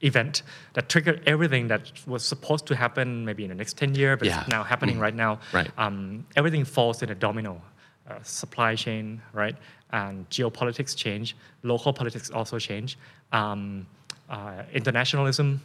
[0.00, 0.42] event
[0.74, 4.26] that triggered everything that was supposed to happen maybe in the next 10 years, but
[4.28, 4.40] Yeah.
[4.40, 5.38] it's now happening right now.
[5.52, 5.70] Right.
[5.84, 7.60] Um, everything falls in a domino.
[8.08, 9.56] Uh, supply chain, right?
[9.90, 11.36] And geopolitics change.
[11.64, 12.96] Local politics also change.
[13.32, 13.84] Um,
[14.30, 15.60] uh, internationalism,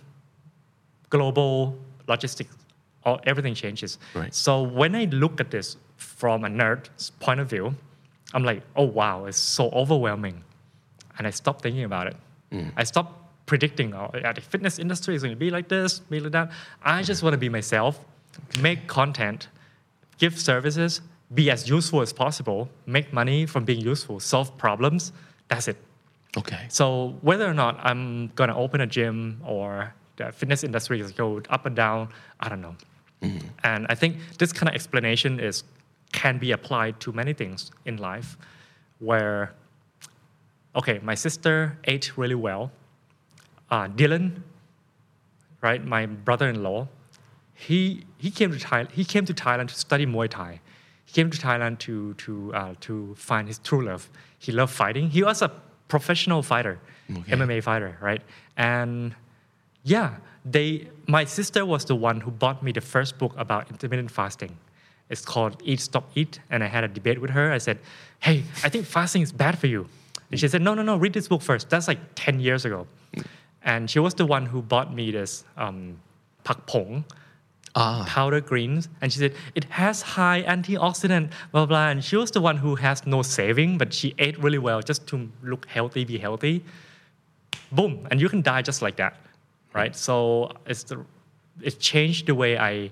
[1.12, 1.78] global
[2.08, 2.56] logistics,
[3.06, 4.00] all, everything changes.
[4.16, 4.34] Right.
[4.34, 7.76] So when I look at this from a nerd's point of view,
[8.34, 10.44] I'm like, oh wow, it's so overwhelming.
[11.18, 12.16] And I stopped thinking about it.
[12.52, 12.72] Mm.
[12.76, 16.32] I stopped predicting, oh, the fitness industry is going to be like this, be like
[16.32, 16.52] that.
[16.84, 17.06] I mm-hmm.
[17.06, 18.00] just want to be myself,
[18.62, 19.50] make content,
[20.18, 21.02] give services,
[21.34, 25.12] be as useful as possible, make money from being useful, solve problems.
[25.48, 25.78] That's it.
[26.38, 26.66] okay.
[26.70, 31.42] So whether or not I'm gonna open a gym or the fitness industry is go
[31.50, 32.10] up and down,
[32.40, 32.76] I don't know.
[33.22, 33.48] Mm-hmm.
[33.64, 35.64] And I think this kind of explanation is
[36.12, 38.38] can be applied to many things in life,
[39.00, 39.54] where
[40.76, 42.72] okay, my sister ate really well.
[43.70, 44.42] Uh, Dylan,
[45.62, 46.88] right, my brother-in-law,
[47.54, 48.92] he he came to Thailand.
[48.92, 50.60] He came to Thailand to study Muay Thai.
[51.06, 54.10] He came to Thailand to to uh, to find his true love.
[54.40, 55.10] He loved fighting.
[55.10, 55.50] He was a
[55.88, 57.34] professional fighter, Okay.
[57.34, 58.22] MMA fighter, right?
[58.58, 59.14] And
[59.84, 60.16] yeah,
[60.46, 60.88] they.
[61.08, 64.58] My sister was the one who bought me the first book about intermittent fasting.
[65.10, 67.52] It's called Eat Stop Eat, and I had a debate with her.
[67.52, 67.78] I said,
[68.20, 69.88] "Hey, I think fasting is bad for you,"
[70.32, 70.96] and she said, "No, no, no.
[70.98, 71.70] Read this book first.
[71.70, 72.88] That's like ten years ago."
[73.64, 76.00] And she was the one who bought me this um,
[76.44, 77.06] pak pong,
[77.76, 78.04] Ah.
[78.08, 81.90] powder greens, and she said it has high antioxidant, blah blah.
[81.90, 85.06] And she was the one who has no saving, but she ate really well just
[85.08, 86.64] to look healthy, be healthy.
[87.72, 89.16] Boom, and you can die just like that,
[89.74, 89.96] right?
[89.96, 91.06] So it's the,
[91.62, 92.92] it changed the way I.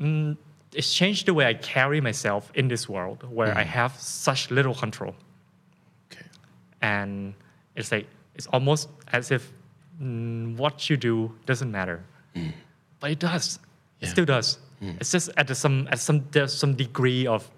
[0.00, 0.36] Mm,
[0.74, 4.74] it's changed the way I carry myself in this world, where I have such little
[4.74, 5.14] control.
[6.82, 7.34] And
[7.76, 9.52] it's like it's almost as if
[10.02, 12.02] mm, what you do doesn't matter.
[13.00, 13.58] But it does.
[14.00, 14.58] It still does.
[14.80, 17.48] It's just at some at some there's some degree of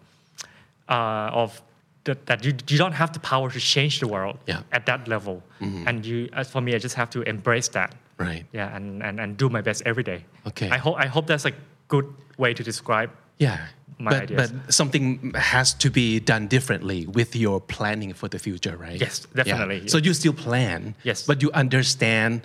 [0.88, 1.60] uh, of
[2.04, 4.62] that, that you, you don't have the power to change the world Yeah.
[4.72, 5.42] at that level.
[5.60, 7.94] And you as for me i just have to embrace that.
[8.18, 8.44] Right.
[8.52, 10.24] yeah and, and, and do my best every day.
[10.46, 10.68] Okay.
[10.70, 11.52] i hope i hope that's a
[11.88, 12.06] good
[12.38, 13.58] way to describe Yeah.
[14.00, 14.50] My but, ideas.
[14.52, 18.98] but something has to be done differently with your planning for the future, right?
[19.00, 19.88] Yes, definitely.
[19.88, 20.94] So you still plan.
[21.04, 21.26] Yes.
[21.26, 22.42] But you understand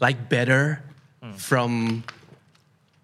[0.00, 0.82] like better
[1.22, 1.38] Mm.
[1.38, 2.02] from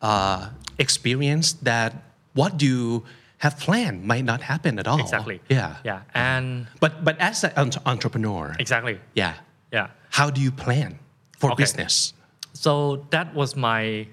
[0.02, 1.94] uh, experience that
[2.34, 3.04] what you
[3.38, 4.98] have planned might not happen at all.
[4.98, 5.76] exactly Yeah.
[5.84, 9.34] yeah and But but as an entre- entrepreneur, exactly yeah.
[9.70, 10.98] yeah How do you plan
[11.38, 11.62] for Okay.
[11.62, 12.12] business?
[12.54, 14.08] So that was my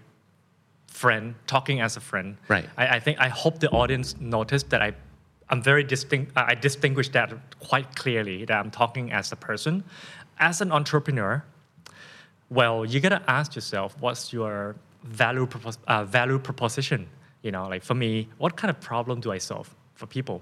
[0.96, 2.38] friend, talking as a friend.
[2.48, 2.68] Right.
[2.78, 4.94] I, I think I hope the audience noticed that I,
[5.50, 6.32] I'm very distinct.
[6.36, 7.30] I distinguish that
[7.60, 9.84] quite clearly that I'm talking as a person,
[10.40, 11.44] as an entrepreneur.
[12.50, 17.08] Well, you gotta ask yourself, what's your value propos- uh, value proposition?
[17.42, 20.42] You know, like for me, what kind of problem do I solve for people?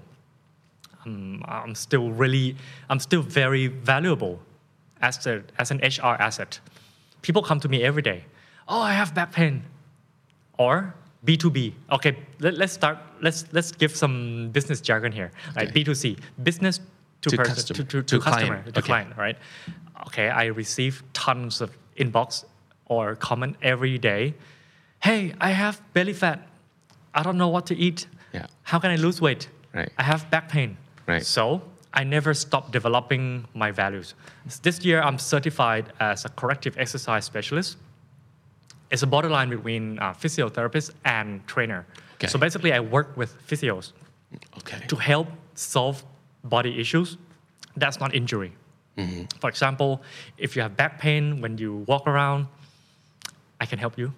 [1.06, 2.56] um, I'm still really,
[2.88, 4.40] I'm still very valuable
[5.02, 6.60] as, a, as an HR asset.
[7.22, 8.24] People come to me every day.
[8.68, 9.62] Oh, I have back pain.
[10.58, 10.94] Or
[11.26, 11.72] B2B.
[11.92, 15.30] Okay, let, us start, let's, let's give some business jargon here.
[15.56, 15.66] Okay.
[15.66, 16.80] B2C, business
[17.22, 18.74] to, To person, custom- to, to, to to customer, client.
[18.74, 18.86] to Okay.
[18.86, 19.38] client, right?
[20.08, 22.44] Okay, I receive tons of inbox
[22.86, 24.34] or comment every day.
[25.02, 26.46] Hey, I have belly fat.
[27.14, 28.06] I don't know what to eat.
[28.32, 28.46] Yeah.
[28.62, 29.48] How can I lose weight?
[29.72, 29.90] Right.
[29.98, 30.76] I have back pain.
[31.06, 31.24] Right.
[31.24, 31.62] So
[31.94, 34.14] I never stopped developing my values.
[34.62, 37.76] This year, I'm certified as a corrective exercise specialist.
[38.94, 41.84] It's a borderline between uh, physiotherapist and trainer.
[42.14, 42.28] Okay.
[42.28, 43.90] So basically, I work with physios
[44.58, 44.78] Okay.
[44.86, 46.04] to help solve
[46.44, 47.16] body issues.
[47.76, 48.52] That's not injury.
[49.40, 50.00] For example,
[50.38, 52.46] if you have back pain when you walk around,
[53.60, 54.12] I can help you.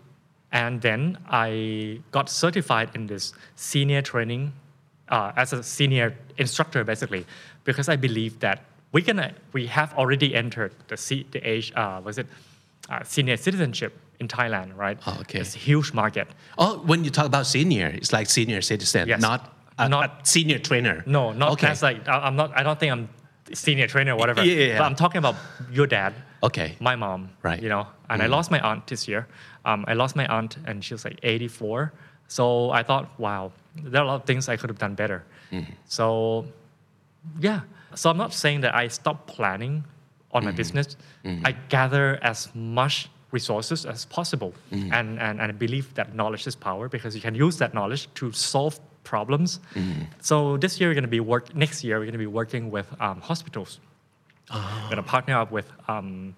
[0.52, 4.52] And then I got certified in this senior training
[5.08, 7.24] uh, as a senior instructor, basically,
[7.64, 8.58] because I believe that
[8.92, 9.18] we can
[9.54, 12.26] we have already entered the C, the age uh, was it
[12.90, 14.98] uh, senior citizenship in Thailand, right?
[15.06, 15.40] Oh, okay.
[15.40, 16.28] It's a huge market.
[16.58, 19.20] Oh, when you talk about senior, it's like senior citizen, Yes.
[19.20, 21.02] not a, Not- a senior trainer.
[21.06, 21.68] No, not okay.
[21.68, 22.56] as like I- I'm not.
[22.56, 23.08] I don't think I'm
[23.52, 24.44] senior trainer or whatever.
[24.44, 24.78] Yeah, yeah, yeah.
[24.78, 25.36] But I'm talking about
[25.70, 26.14] your dad.
[26.42, 26.76] Okay.
[26.80, 27.30] My mom.
[27.42, 27.62] Right.
[27.62, 28.30] You know, and I mm.
[28.30, 29.26] lost my aunt this year.
[29.64, 31.92] Um, I lost my aunt, and she was like 84.
[32.28, 35.24] So I thought, wow, there are a lot of things I could have done better.
[35.52, 35.72] Mm-hmm.
[35.86, 36.46] So,
[37.40, 37.60] yeah.
[37.94, 39.84] So I'm not saying that I stopped planning
[40.32, 40.56] on my mm-hmm.
[40.56, 40.96] business.
[41.24, 41.46] Mm-hmm.
[41.46, 43.08] I gather as much
[43.40, 44.52] resources as possible,
[44.98, 48.02] and, and and I believe that knowledge is power because you can use that knowledge
[48.20, 48.74] to solve
[49.12, 49.50] problems.
[50.28, 51.44] So this year we're going to be work.
[51.64, 53.70] Next year we're going to be working with um, hospitals.
[54.52, 56.34] We're going to partner up with um,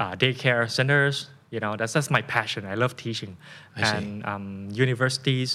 [0.00, 1.16] uh, daycare centers.
[1.54, 2.60] You know, that's that's my passion.
[2.74, 3.32] I love teaching,
[3.76, 4.44] I and um,
[4.86, 5.50] universities.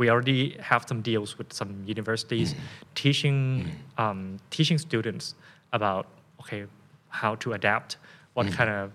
[0.00, 2.48] We already have some deals with some universities,
[2.94, 3.40] teaching
[4.02, 4.20] um,
[4.56, 5.34] teaching students
[5.72, 6.04] about
[6.40, 6.62] okay
[7.20, 7.90] how to adapt,
[8.34, 8.90] what kind of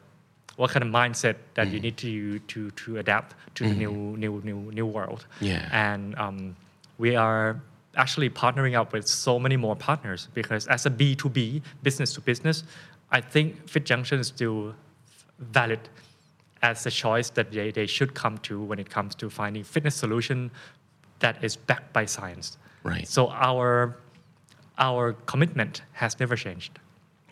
[0.57, 4.41] what kind of mindset that you need to to to adapt to the new new
[4.43, 5.25] new new world.
[5.39, 5.69] Yeah.
[5.71, 6.55] And um,
[6.97, 7.61] we are
[7.95, 12.63] actually partnering up with so many more partners because as a B2B, business to business,
[13.11, 14.75] I think Fit Junction is still
[15.39, 15.79] valid
[16.61, 19.95] as a choice that they, they should come to when it comes to finding fitness
[19.95, 20.51] solution
[21.19, 22.57] that is backed by science.
[22.83, 23.07] Right.
[23.07, 23.97] So our
[24.79, 26.79] our commitment has never changed.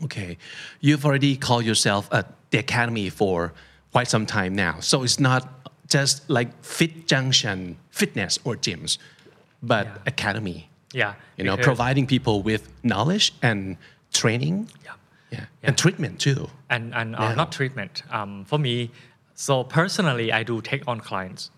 [0.04, 0.38] Okay.
[0.82, 3.54] You've already called yourself at the academy for
[3.92, 4.80] quite some time now.
[4.80, 5.48] So it's not
[5.90, 8.98] just like Fit Junction fitness or gyms,
[9.62, 9.98] but Yeah.
[10.14, 10.70] academy.
[10.94, 11.14] Yeah.
[11.38, 13.78] You know, providing people with knowledge and
[14.14, 14.70] training.
[14.84, 14.92] Yeah.
[15.32, 15.46] Yeah.
[15.64, 16.50] And treatment too.
[16.70, 17.36] and and uh, Yeah.
[17.36, 18.04] not treatment.
[18.12, 18.90] Um, for me,
[19.36, 21.52] so personally, I do take on clients,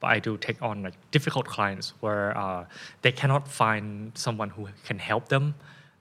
[0.00, 2.64] but I do take on like difficult clients where uh,
[3.02, 5.54] they cannot find someone who can help them.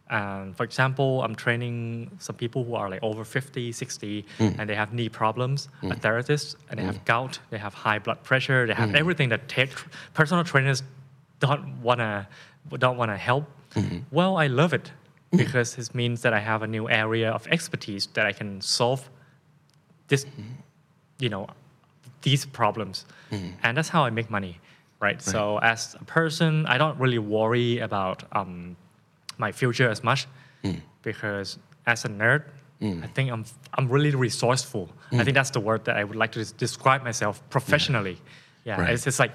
[0.09, 4.49] Um, for example, I'm training some people who are like over 50, 60, hmm.
[4.57, 5.91] and they have knee problems, a hmm.
[5.93, 7.03] therapist, and they have hmm.
[7.05, 9.69] gout, they have high blood pressure, they have everything that tech,
[10.13, 10.83] personal trainers
[11.39, 12.27] don't wanna
[12.77, 13.45] don't wanna help.
[14.11, 14.91] Well, I love it
[15.31, 19.07] because this means that I have a new area of expertise that I can solve
[20.07, 20.25] this,
[21.19, 21.47] you know,
[22.21, 23.05] these problems,
[23.63, 24.59] and that's how I make money,
[25.01, 25.21] right?
[25.21, 28.77] So as a person, I don't really worry about um,
[29.37, 30.27] my future as much
[30.63, 30.79] mm.
[31.03, 32.43] because as a nerd,
[32.81, 33.03] mm.
[33.03, 33.45] I think I'm
[33.77, 34.89] I'm really resourceful.
[35.11, 35.33] I think mm.
[35.33, 38.17] that's the word that I would like to describe myself professionally.
[38.65, 38.93] Yeah, Right.
[38.93, 39.31] it's just like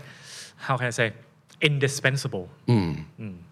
[0.57, 1.13] how can I say
[1.61, 2.49] indispensable.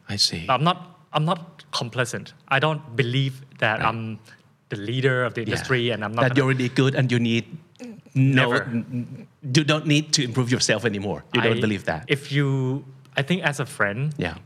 [0.08, 0.46] I see.
[0.48, 0.78] I'm not
[1.12, 2.34] I'm not complacent.
[2.48, 4.18] I don't believe that I'm
[4.68, 5.46] the leader of the Yeah.
[5.46, 7.44] industry and I'm not that you're already good and you need
[8.14, 11.24] no n- you don't need to improve yourself anymore.
[11.34, 12.04] You don't I- believe that.
[12.08, 12.84] If you
[13.16, 14.36] I think as a friend, yeah.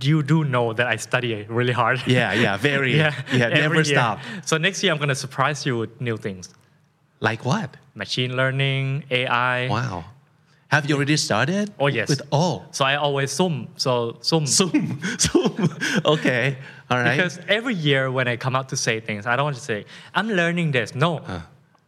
[0.00, 2.00] You do know that I study really hard.
[2.06, 4.20] Yeah, yeah, very yeah, every never stop.
[4.44, 6.48] So next year I'm gonna surprise you with new things.
[7.20, 7.76] Like what?
[7.94, 9.68] Machine learning, AI.
[9.68, 10.04] Wow.
[10.68, 11.70] Have you already started?
[11.78, 12.08] Oh, yes.
[12.08, 13.68] With oh So I always zoom.
[13.76, 14.46] So zoom.
[14.46, 15.00] Zoom.
[15.18, 15.68] Zoom.
[16.06, 16.56] Okay.
[16.90, 17.14] All right.
[17.16, 19.84] Because every year when I come out to say things, I don't want to say,
[20.14, 20.94] I'm learning this.
[20.94, 21.20] No,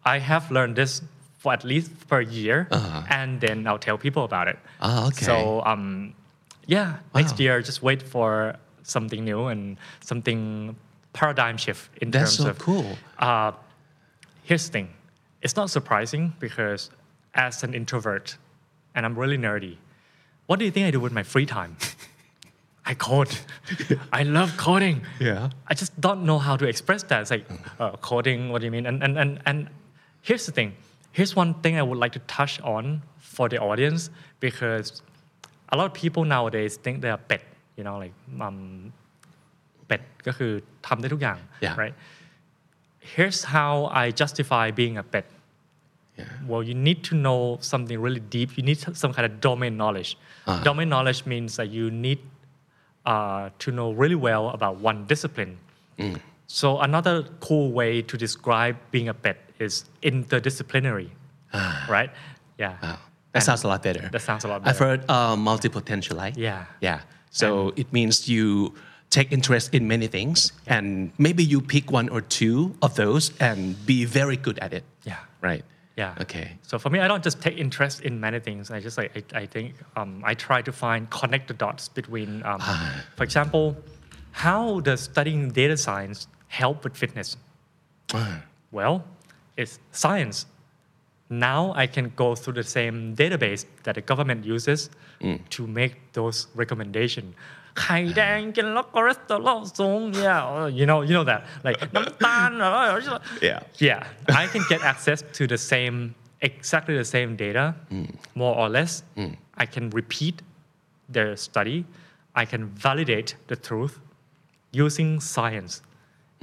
[0.05, 1.01] I have learned this
[1.38, 3.03] for at least per year, Uh-huh.
[3.09, 4.59] and then I'll tell people about it.
[4.80, 5.24] Ah, okay.
[5.24, 6.12] So, um,
[6.66, 10.76] yeah, next year, just wait for something new and something
[11.12, 12.58] paradigm shift in That's terms so of.
[12.58, 12.98] cool.
[13.18, 13.52] Uh,
[14.42, 14.88] here's the thing
[15.42, 16.90] it's not surprising because
[17.34, 18.36] as an introvert,
[18.94, 19.76] and I'm really nerdy.
[20.46, 21.76] What do you think I do with my free time?
[22.86, 23.34] I code.
[24.12, 25.02] I love coding.
[25.18, 25.48] Yeah.
[25.66, 27.22] I just don't know how to express that.
[27.22, 27.46] It's like
[27.80, 28.50] uh, coding.
[28.50, 28.86] What do you mean?
[28.86, 29.68] And and and and
[30.20, 30.74] here's the thing.
[31.12, 34.10] Here's one thing I would like to touch on for the audience
[34.40, 35.02] because
[35.74, 37.41] a lot of people nowadays think they are pet.
[37.78, 38.15] You know, like
[38.45, 38.59] um,
[39.88, 40.51] เป็ดก็คือ
[40.88, 41.76] ทำได้ทุกอย่าง Yeah.
[41.84, 41.95] right
[43.13, 45.26] here's how I justify being a pet
[46.22, 46.26] Yeah.
[46.49, 47.41] well you need to know
[47.72, 50.11] something really deep you need some kind of domain knowledge
[50.49, 50.61] Uh-huh.
[50.70, 52.20] domain knowledge means that you need
[53.13, 55.53] uh, to know really well about one discipline
[56.03, 56.15] Mm.
[56.59, 57.15] so another
[57.47, 59.74] cool way to describe being a pet is
[60.11, 61.09] interdisciplinary
[61.95, 62.11] right
[62.63, 62.88] yeah Ah.
[62.88, 62.99] Wow.
[63.35, 64.09] That And sounds a lot better.
[64.12, 64.70] that sounds a lot better.
[64.70, 66.37] I've heard uh, multipotentialite.
[66.37, 66.66] Yeah.
[66.80, 67.01] Yeah.
[67.30, 68.74] So it means you
[69.11, 73.74] take interest in many things and maybe you pick one or two of those and
[73.87, 74.85] be very good at it.
[75.05, 75.18] Yeah.
[75.41, 75.64] Right.
[75.97, 76.14] Yeah.
[76.20, 76.57] Okay.
[76.62, 78.70] So for me, I don't just take interest in many things.
[78.70, 82.43] I just like I, I think um, I try to find connect the dots between.
[82.45, 82.61] Um,
[83.16, 83.76] for example,
[84.30, 87.37] how does studying data science help with fitness?
[88.70, 89.05] Well,
[89.57, 90.47] it's science
[91.30, 94.89] Now I can go through the same database that the government uses
[95.55, 97.32] to make those recommendations.
[97.82, 102.51] ไข่แดงกินแล้วคอเลสเตอรอลสูง yeah uh, you know you know that like น้ำตาล
[103.49, 103.59] Yeah.
[103.88, 104.01] yeah
[104.41, 105.97] I can get access to the same
[106.49, 107.65] exactly the same data
[108.41, 108.91] more or less
[109.63, 110.36] I can repeat
[111.15, 111.78] their study
[112.41, 113.93] I can validate the truth
[114.86, 115.74] using science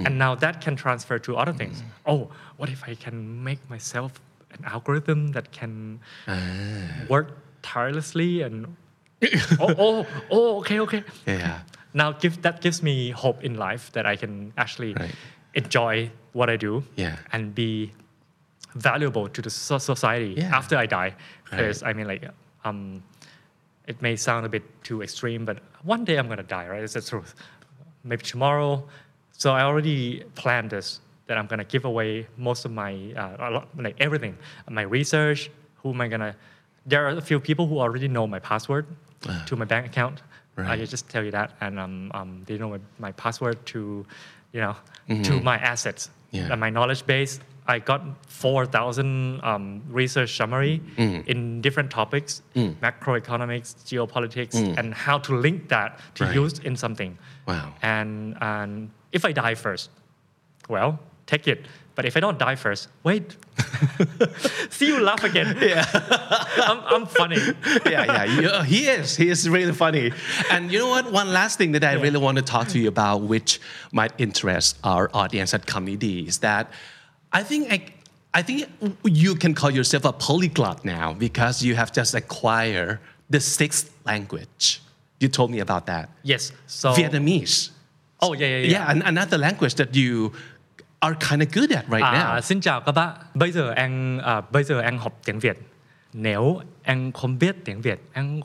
[0.06, 1.76] and now that can transfer to other things
[2.12, 2.20] oh
[2.58, 3.16] what if I can
[3.48, 4.10] make myself
[4.57, 5.99] an algorithm that can
[7.09, 7.27] work
[7.61, 8.75] tirelessly and
[9.59, 11.59] oh, oh oh okay okay Yeah.
[11.93, 15.13] now give that gives me hope in life that I can actually Right.
[15.53, 17.17] enjoy what I do Yeah.
[17.31, 17.91] and be
[18.75, 20.55] valuable to the so- society Yeah.
[20.57, 21.15] after I die.
[21.43, 22.23] Because I mean, like,
[22.63, 23.03] um,
[23.85, 26.81] it may sound a bit too extreme, but one day I'm gonna die, right?
[26.81, 27.35] It's the truth.
[28.03, 28.87] Maybe tomorrow.
[29.37, 31.01] So I already planned this
[31.31, 34.37] that I'm gonna give away most of my uh, like everything,
[34.69, 35.49] my research.
[35.81, 36.35] Who am I gonna?
[36.85, 38.85] There are a few people who already know my password
[39.47, 40.17] to my bank account.
[40.57, 40.77] I Right.
[40.79, 44.05] can just tell you that, and um, um, they know my, my password to,
[44.51, 44.75] you know,
[45.23, 46.51] to my assets Yeah.
[46.51, 47.39] and my knowledge base.
[47.67, 55.69] I got 4,000 um, research summary in different topics, macroeconomics, geopolitics, and how to link
[55.69, 56.35] that to Right.
[56.35, 57.17] use in something.
[57.47, 57.73] Wow.
[57.81, 59.89] And, and if I die first,
[60.67, 61.65] well, take it.
[61.95, 63.35] But if I don't die first, wait.
[64.69, 65.57] See you laugh again.
[65.61, 65.85] Yeah.
[66.69, 67.37] I'm, I'm funny.
[67.85, 68.63] yeah, yeah.
[68.63, 69.15] He is.
[69.17, 70.11] He is really funny.
[70.49, 71.11] And you know what?
[71.11, 73.59] One last thing that I really want to talk to you about, which
[73.91, 76.71] might interest our audience at Comedy, is that
[77.33, 77.85] I think I,
[78.33, 78.67] I think
[79.03, 82.99] you can call yourself a polyglot now because you have just acquired
[83.29, 84.81] the sixth language.
[85.19, 86.09] You told me about that.
[86.23, 86.51] Yes.
[86.67, 86.93] So.
[86.93, 87.69] Vietnamese.
[88.21, 88.71] Oh, yeah, yeah, yeah.
[88.71, 90.31] Yeah, and another language that you
[91.01, 92.41] are kind of good at right À, now.
[92.41, 93.15] xin chào các bạn.
[93.33, 95.57] Bây giờ anh à, bây giờ anh học tiếng Việt.
[96.13, 98.41] Nếu anh không biết tiếng Việt, anh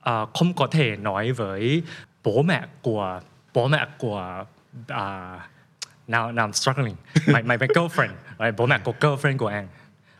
[0.00, 1.82] à, không có thể nói với
[2.24, 3.20] bố mẹ của
[3.54, 4.44] bố mẹ của
[4.88, 5.40] à,
[6.08, 6.96] now now I'm struggling.
[7.26, 8.56] My my, my girlfriend, right?
[8.56, 9.68] Bố mẹ của girlfriend của anh.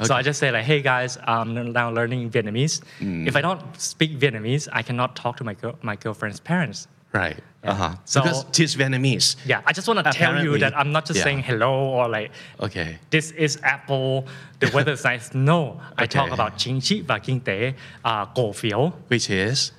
[0.05, 2.83] So I just say like, hey guys, I'm now learning Vietnamese.
[3.01, 6.89] If I don't speak Vietnamese, I cannot talk to my girl, my girlfriend's parents.
[7.12, 7.37] Right.
[7.65, 7.95] Uh-huh.
[8.05, 9.37] So- because Vietnamese.
[9.47, 11.25] Yeah, I just want to tell you that I'm not just yeah.
[11.25, 12.99] saying hello or like Okay.
[13.11, 14.25] this is Apple,
[14.61, 15.31] the weather is nice.
[15.35, 17.73] No, I talk about chính trị và kinh tế,
[18.05, 19.71] uh, cổ phiếu, Which is?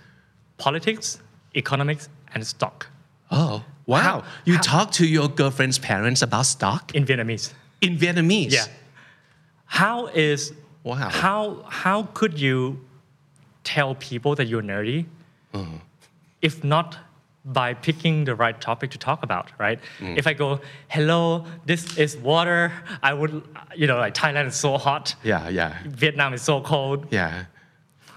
[0.57, 1.17] politics,
[1.55, 2.87] economics, and stock
[3.31, 4.01] Oh, wow.
[4.01, 7.51] How- you how- talk to your girlfriend's parents about stock in Vietnamese.
[7.81, 8.51] in Vietnamese?
[8.53, 8.65] Yeah.
[9.65, 10.53] How is
[10.83, 11.09] Wow.
[11.09, 12.77] how how could you
[13.63, 15.05] tell people that you're nerdy
[15.53, 15.65] Uh-huh.
[16.41, 16.97] if not
[17.45, 19.79] by picking the right topic to talk about, right?
[19.99, 20.17] Mm.
[20.17, 22.71] If I go, hello, this is water,
[23.01, 23.43] I would,
[23.75, 27.07] you know, like Thailand is so hot, Yeah, yeah, Vietnam is so cold.
[27.11, 27.45] yeah.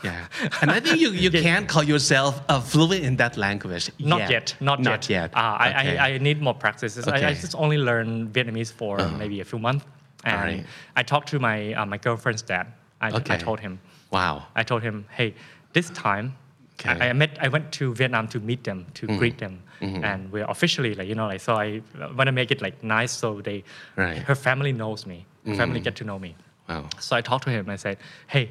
[0.05, 0.27] Yeah.
[0.61, 1.41] And I think you, you Yeah.
[1.43, 3.91] can't call yourself a fluent in that language.
[3.99, 5.33] Not yet, not, Not yet.
[5.33, 5.35] yet.
[5.35, 5.99] Uh, I, Okay.
[5.99, 7.09] I, I need more practices.
[7.09, 7.41] I, I Uh-huh.
[7.41, 9.85] just only learned Vietnamese for maybe a few months.
[10.25, 10.67] And Alright.
[10.95, 12.67] I talked to my, uh, my girlfriend's dad.
[13.01, 14.45] I, I told him, Wow.
[14.55, 15.35] I told him, hey,
[15.73, 16.37] this time,
[16.79, 16.91] Okay.
[16.91, 17.03] Mm-hmm.
[17.03, 20.45] I, I met, I went to Vietnam to meet them, to greet them, and we're
[20.49, 21.81] officially like, you know, like, so I
[22.17, 23.65] want to make it like nice, so they,
[23.97, 24.19] Right.
[24.19, 26.35] her family knows me, her family get to know me.
[26.69, 26.89] Wow.
[26.99, 27.61] So I talked to him.
[27.67, 27.97] And I said,
[28.27, 28.51] hey,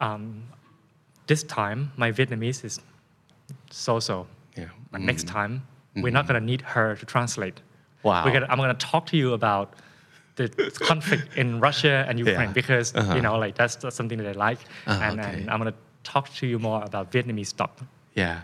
[0.00, 0.42] um,
[1.26, 2.80] this time my Vietnamese is
[3.70, 4.26] so-so.
[4.56, 4.68] Yeah.
[4.90, 5.62] But next time,
[5.96, 7.56] we're not gonna need her to translate.
[7.56, 8.08] Mm-hmm.
[8.08, 8.24] Wow.
[8.24, 9.74] We're gonna, I'm gonna talk to you about
[10.36, 10.48] the
[10.80, 12.52] conflict in Russia and Ukraine Yeah.
[12.60, 13.14] because Uh-huh.
[13.16, 15.30] you know like that's, that's something that I like, Uh, and, okay.
[15.32, 17.70] and I'm gonna talk to you more about Vietnamese stuff.
[18.14, 18.42] Yeah.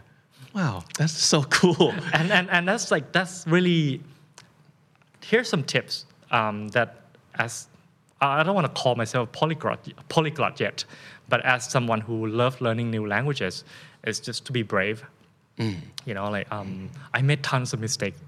[0.54, 1.92] Wow, that's so cool.
[2.14, 4.00] and, and and that's like that's really
[5.22, 7.02] here's some tips um, that
[7.34, 7.68] as
[8.20, 10.84] I don't want to call myself polyglot polyglot yet,
[11.28, 13.64] but as someone who loves learning new languages,
[14.04, 15.04] it's just to be brave.
[15.58, 18.18] You know, like um, I made tons of mistakes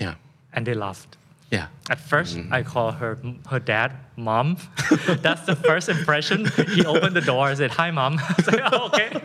[0.00, 0.14] Yeah.
[0.54, 1.18] and they laughed.
[1.50, 1.68] Yeah.
[1.88, 3.18] At first, I call her
[3.48, 4.58] her dad mom.
[5.22, 6.44] That's the first impression.
[6.74, 9.10] He opened the door and said, "Hi, mom." I was like, oh, "Okay."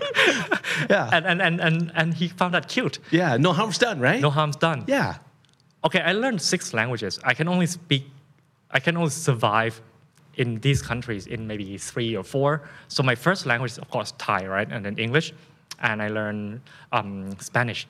[0.90, 1.10] Yeah.
[1.12, 3.00] And, and and and and he found that cute.
[3.12, 3.38] Yeah.
[3.38, 4.20] No harm's done, right?
[4.22, 4.84] No harm's done.
[4.88, 5.18] Yeah.
[5.84, 7.20] Okay, I learned six languages.
[7.24, 8.06] I can only speak.
[8.72, 9.82] I can only survive
[10.36, 12.62] in these countries in maybe three or four.
[12.88, 15.34] So my first language is of course Thai, right, and then English,
[15.80, 16.62] and I learned
[16.92, 17.88] um, Spanish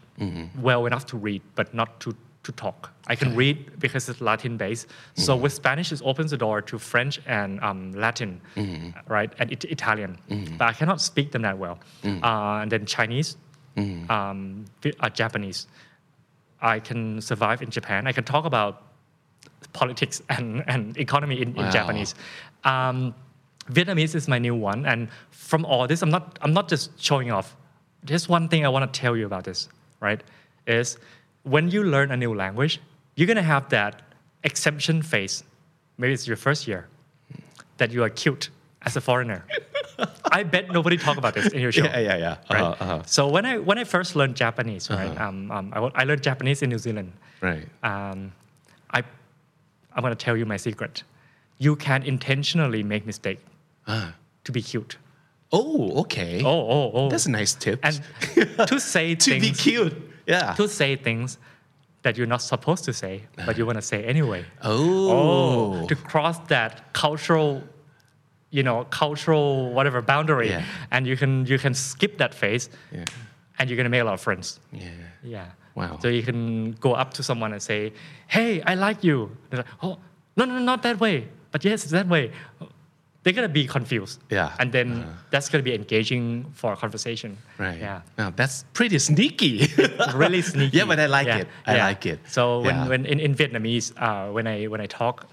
[0.62, 2.92] well enough to read, but not to to talk.
[3.08, 4.88] I can read because it's Latin based.
[5.16, 8.42] So with Spanish, it opens the door to French and um, Latin,
[9.08, 10.18] right, and it- Italian.
[10.58, 11.80] But I cannot speak them that well.
[12.04, 13.38] Uh, and then Chinese,
[14.10, 14.66] um,
[15.00, 15.68] uh, Japanese.
[16.62, 18.08] I can survive in Japan.
[18.08, 18.84] I can talk about
[19.74, 22.16] politics and, and economy in, in Japanese.
[22.64, 23.14] Um,
[23.72, 27.32] Vietnamese is my new one, and from all this, I'm not I'm not just showing
[27.32, 27.56] off.
[28.04, 29.70] There's one thing I want to tell you about this,
[30.02, 30.22] right?
[30.68, 30.98] Is
[31.44, 32.80] when you learn a new language,
[33.16, 34.02] you're gonna have that
[34.44, 35.44] exception phase.
[35.98, 36.88] Maybe it's your first year
[37.78, 38.50] that you are cute
[38.84, 39.46] as a foreigner.
[40.32, 42.00] I bet nobody talk about this in your show Yeah.
[42.00, 42.18] Yeah.
[42.18, 42.38] Yeah.
[42.50, 42.62] right?
[42.62, 43.02] Uh-huh, uh-huh.
[43.06, 46.62] So when I when I first learned Japanese, right, um, um, I, I learned Japanese
[46.64, 47.12] in New Zealand.
[47.42, 47.68] Right.
[47.84, 48.32] Um,
[48.92, 49.04] I
[49.94, 51.04] I'm gonna tell you my secret.
[51.60, 53.40] You can intentionally make mistake
[53.88, 54.16] Ah.
[54.46, 54.98] to be cute.
[55.52, 56.42] Oh, okay.
[56.44, 57.10] Oh oh oh.
[57.10, 57.80] That's a nice tip.
[57.84, 58.02] and
[58.68, 59.94] to say to things be cute.
[60.26, 60.54] Yeah.
[60.54, 61.38] to say things
[62.04, 64.46] that you're not supposed to say, but you want to say anyway.
[64.62, 65.82] Oh.
[65.84, 65.88] oh.
[65.88, 67.64] to cross that cultural,
[68.52, 70.64] you know, cultural whatever boundary, Yeah.
[70.92, 73.06] and you can you can skip that phase, Yeah.
[73.58, 74.60] and you're gonna make a lot of friends.
[74.72, 74.90] Yeah.
[75.24, 75.46] Yeah.
[75.76, 75.98] Wow.
[76.02, 77.94] So you can go up to someone and say,
[78.28, 79.98] "Hey, I like you." They're like, "Oh,
[80.38, 82.32] no, no, no, not that way." But yes, it's that way.
[83.24, 84.20] They're gonna be confused.
[84.30, 84.52] Yeah.
[84.60, 85.10] And then uh-huh.
[85.32, 87.38] that's gonna be engaging for a conversation.
[87.58, 87.80] Right.
[87.80, 88.02] Yeah.
[88.18, 89.72] Wow, that's pretty sneaky.
[90.14, 90.78] really sneaky.
[90.78, 91.48] Yeah, but I like it.
[91.66, 92.20] I like it.
[92.28, 92.88] So when, Yeah.
[92.88, 95.30] when in, in Vietnamese, uh, when I when I talk,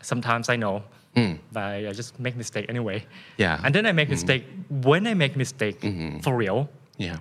[0.00, 0.82] sometimes I know,
[1.14, 1.34] hmm.
[1.52, 3.04] but I, just make mistake anyway.
[3.36, 3.60] Yeah.
[3.62, 4.16] And then I make hmm.
[4.16, 4.44] mistake.
[4.70, 6.20] When I make mistake mm-hmm.
[6.20, 7.18] for real, yeah.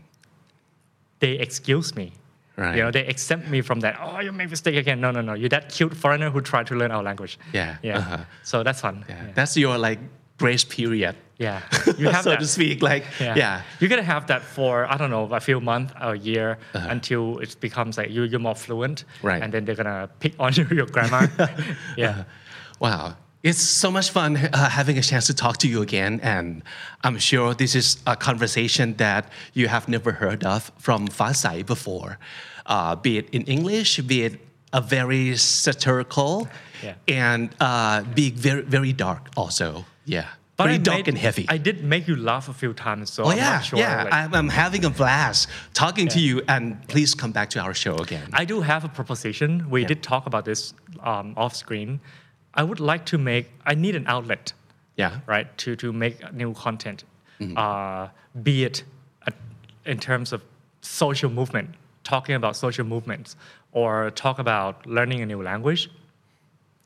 [1.19, 2.13] they excuse me.
[2.55, 2.75] Right.
[2.77, 3.97] You know, they exempt me from that.
[4.01, 5.01] Oh, you make mistake again.
[5.01, 5.33] No, no, no.
[5.33, 7.39] You're that cute foreigner who tried to learn our language.
[7.51, 7.97] Yeah, Yeah.
[7.97, 8.17] uh-huh.
[8.43, 9.03] So that's fun.
[9.09, 9.15] Yeah.
[9.25, 9.31] Yeah.
[9.33, 9.99] That's your like
[10.37, 11.15] grace period.
[11.39, 11.61] Yeah.
[11.97, 12.39] You have so that.
[12.39, 12.81] to speak.
[12.83, 13.61] Like, yeah.
[13.79, 16.87] You're gonna have that for I don't know a few months or a year Uh-huh.
[16.91, 19.05] until it becomes like you, you're more fluent.
[19.23, 19.41] Right.
[19.41, 21.29] And then they're gonna pick on you, your grammar.
[21.97, 22.23] yeah.
[22.79, 23.15] Wow.
[23.43, 26.21] It's so much fun uh, having a chance to talk to you again.
[26.23, 26.63] And
[27.03, 32.19] I'm sure this is a conversation that you have never heard of from Fasai before,
[32.67, 34.39] uh, be it in English, be it
[34.71, 36.47] a very satirical,
[36.81, 36.95] Yeah.
[37.09, 39.85] and uh, be very, very dark also.
[40.05, 40.25] Yeah.
[40.55, 41.45] But very I dark made- and heavy.
[41.49, 43.79] I did make you laugh a few times, so Oh I'm yeah, not sure.
[43.79, 44.03] yeah.
[44.03, 47.73] like- I'm, I'm having a blast talking to you, and please come back to our
[47.73, 48.29] show again.
[48.31, 49.69] I do have a proposition.
[49.69, 51.99] We did talk about this um, off screen.
[52.53, 53.45] I would like to make.
[53.65, 54.53] I need an outlet,
[54.97, 57.03] yeah, right, to to make new content,
[57.39, 57.57] Mm-hmm.
[57.57, 58.09] uh,
[58.43, 58.83] be it
[59.27, 59.33] at,
[59.85, 60.41] in terms of
[60.81, 61.69] social movement,
[62.03, 63.35] talking about social movements,
[63.71, 65.89] or talk about learning a new language.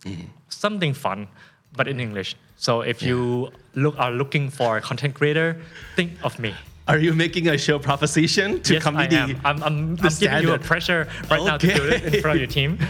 [0.05, 0.28] Mm-hmm.
[0.49, 1.28] Something fun,
[1.76, 2.36] but in English.
[2.55, 5.57] So if you look are looking for a content creator,
[5.95, 6.53] think of me.
[6.88, 9.15] Are you making a show proposition to yes, I comedy?
[9.17, 9.41] am.
[9.43, 12.35] I'm, I'm, the I'm giving you a pressure right now to do it in front
[12.35, 12.79] of your team.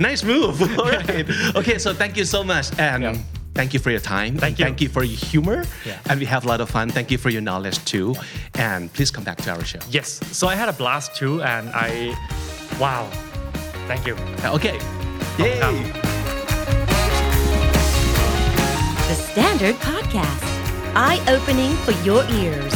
[0.00, 0.60] Nice move.
[0.78, 1.24] All right.
[1.56, 2.66] Okay, so thank you so much.
[2.78, 3.18] And Yeah.
[3.54, 4.36] thank you for your time.
[4.36, 4.64] Thank you.
[4.66, 5.64] Thank you for your humor.
[5.86, 5.98] Yeah.
[6.10, 6.90] And we have a lot of fun.
[6.90, 8.14] Thank you for your knowledge too.
[8.56, 9.78] And please come back to our show.
[9.88, 10.20] Yes.
[10.36, 12.14] So I had a blast too, and I,
[12.78, 13.08] wow,
[13.86, 14.16] thank you.
[14.44, 14.78] Okay.
[15.38, 15.60] Yay.
[19.08, 20.42] The Standard Podcast,
[20.94, 22.74] eye opening for your ears.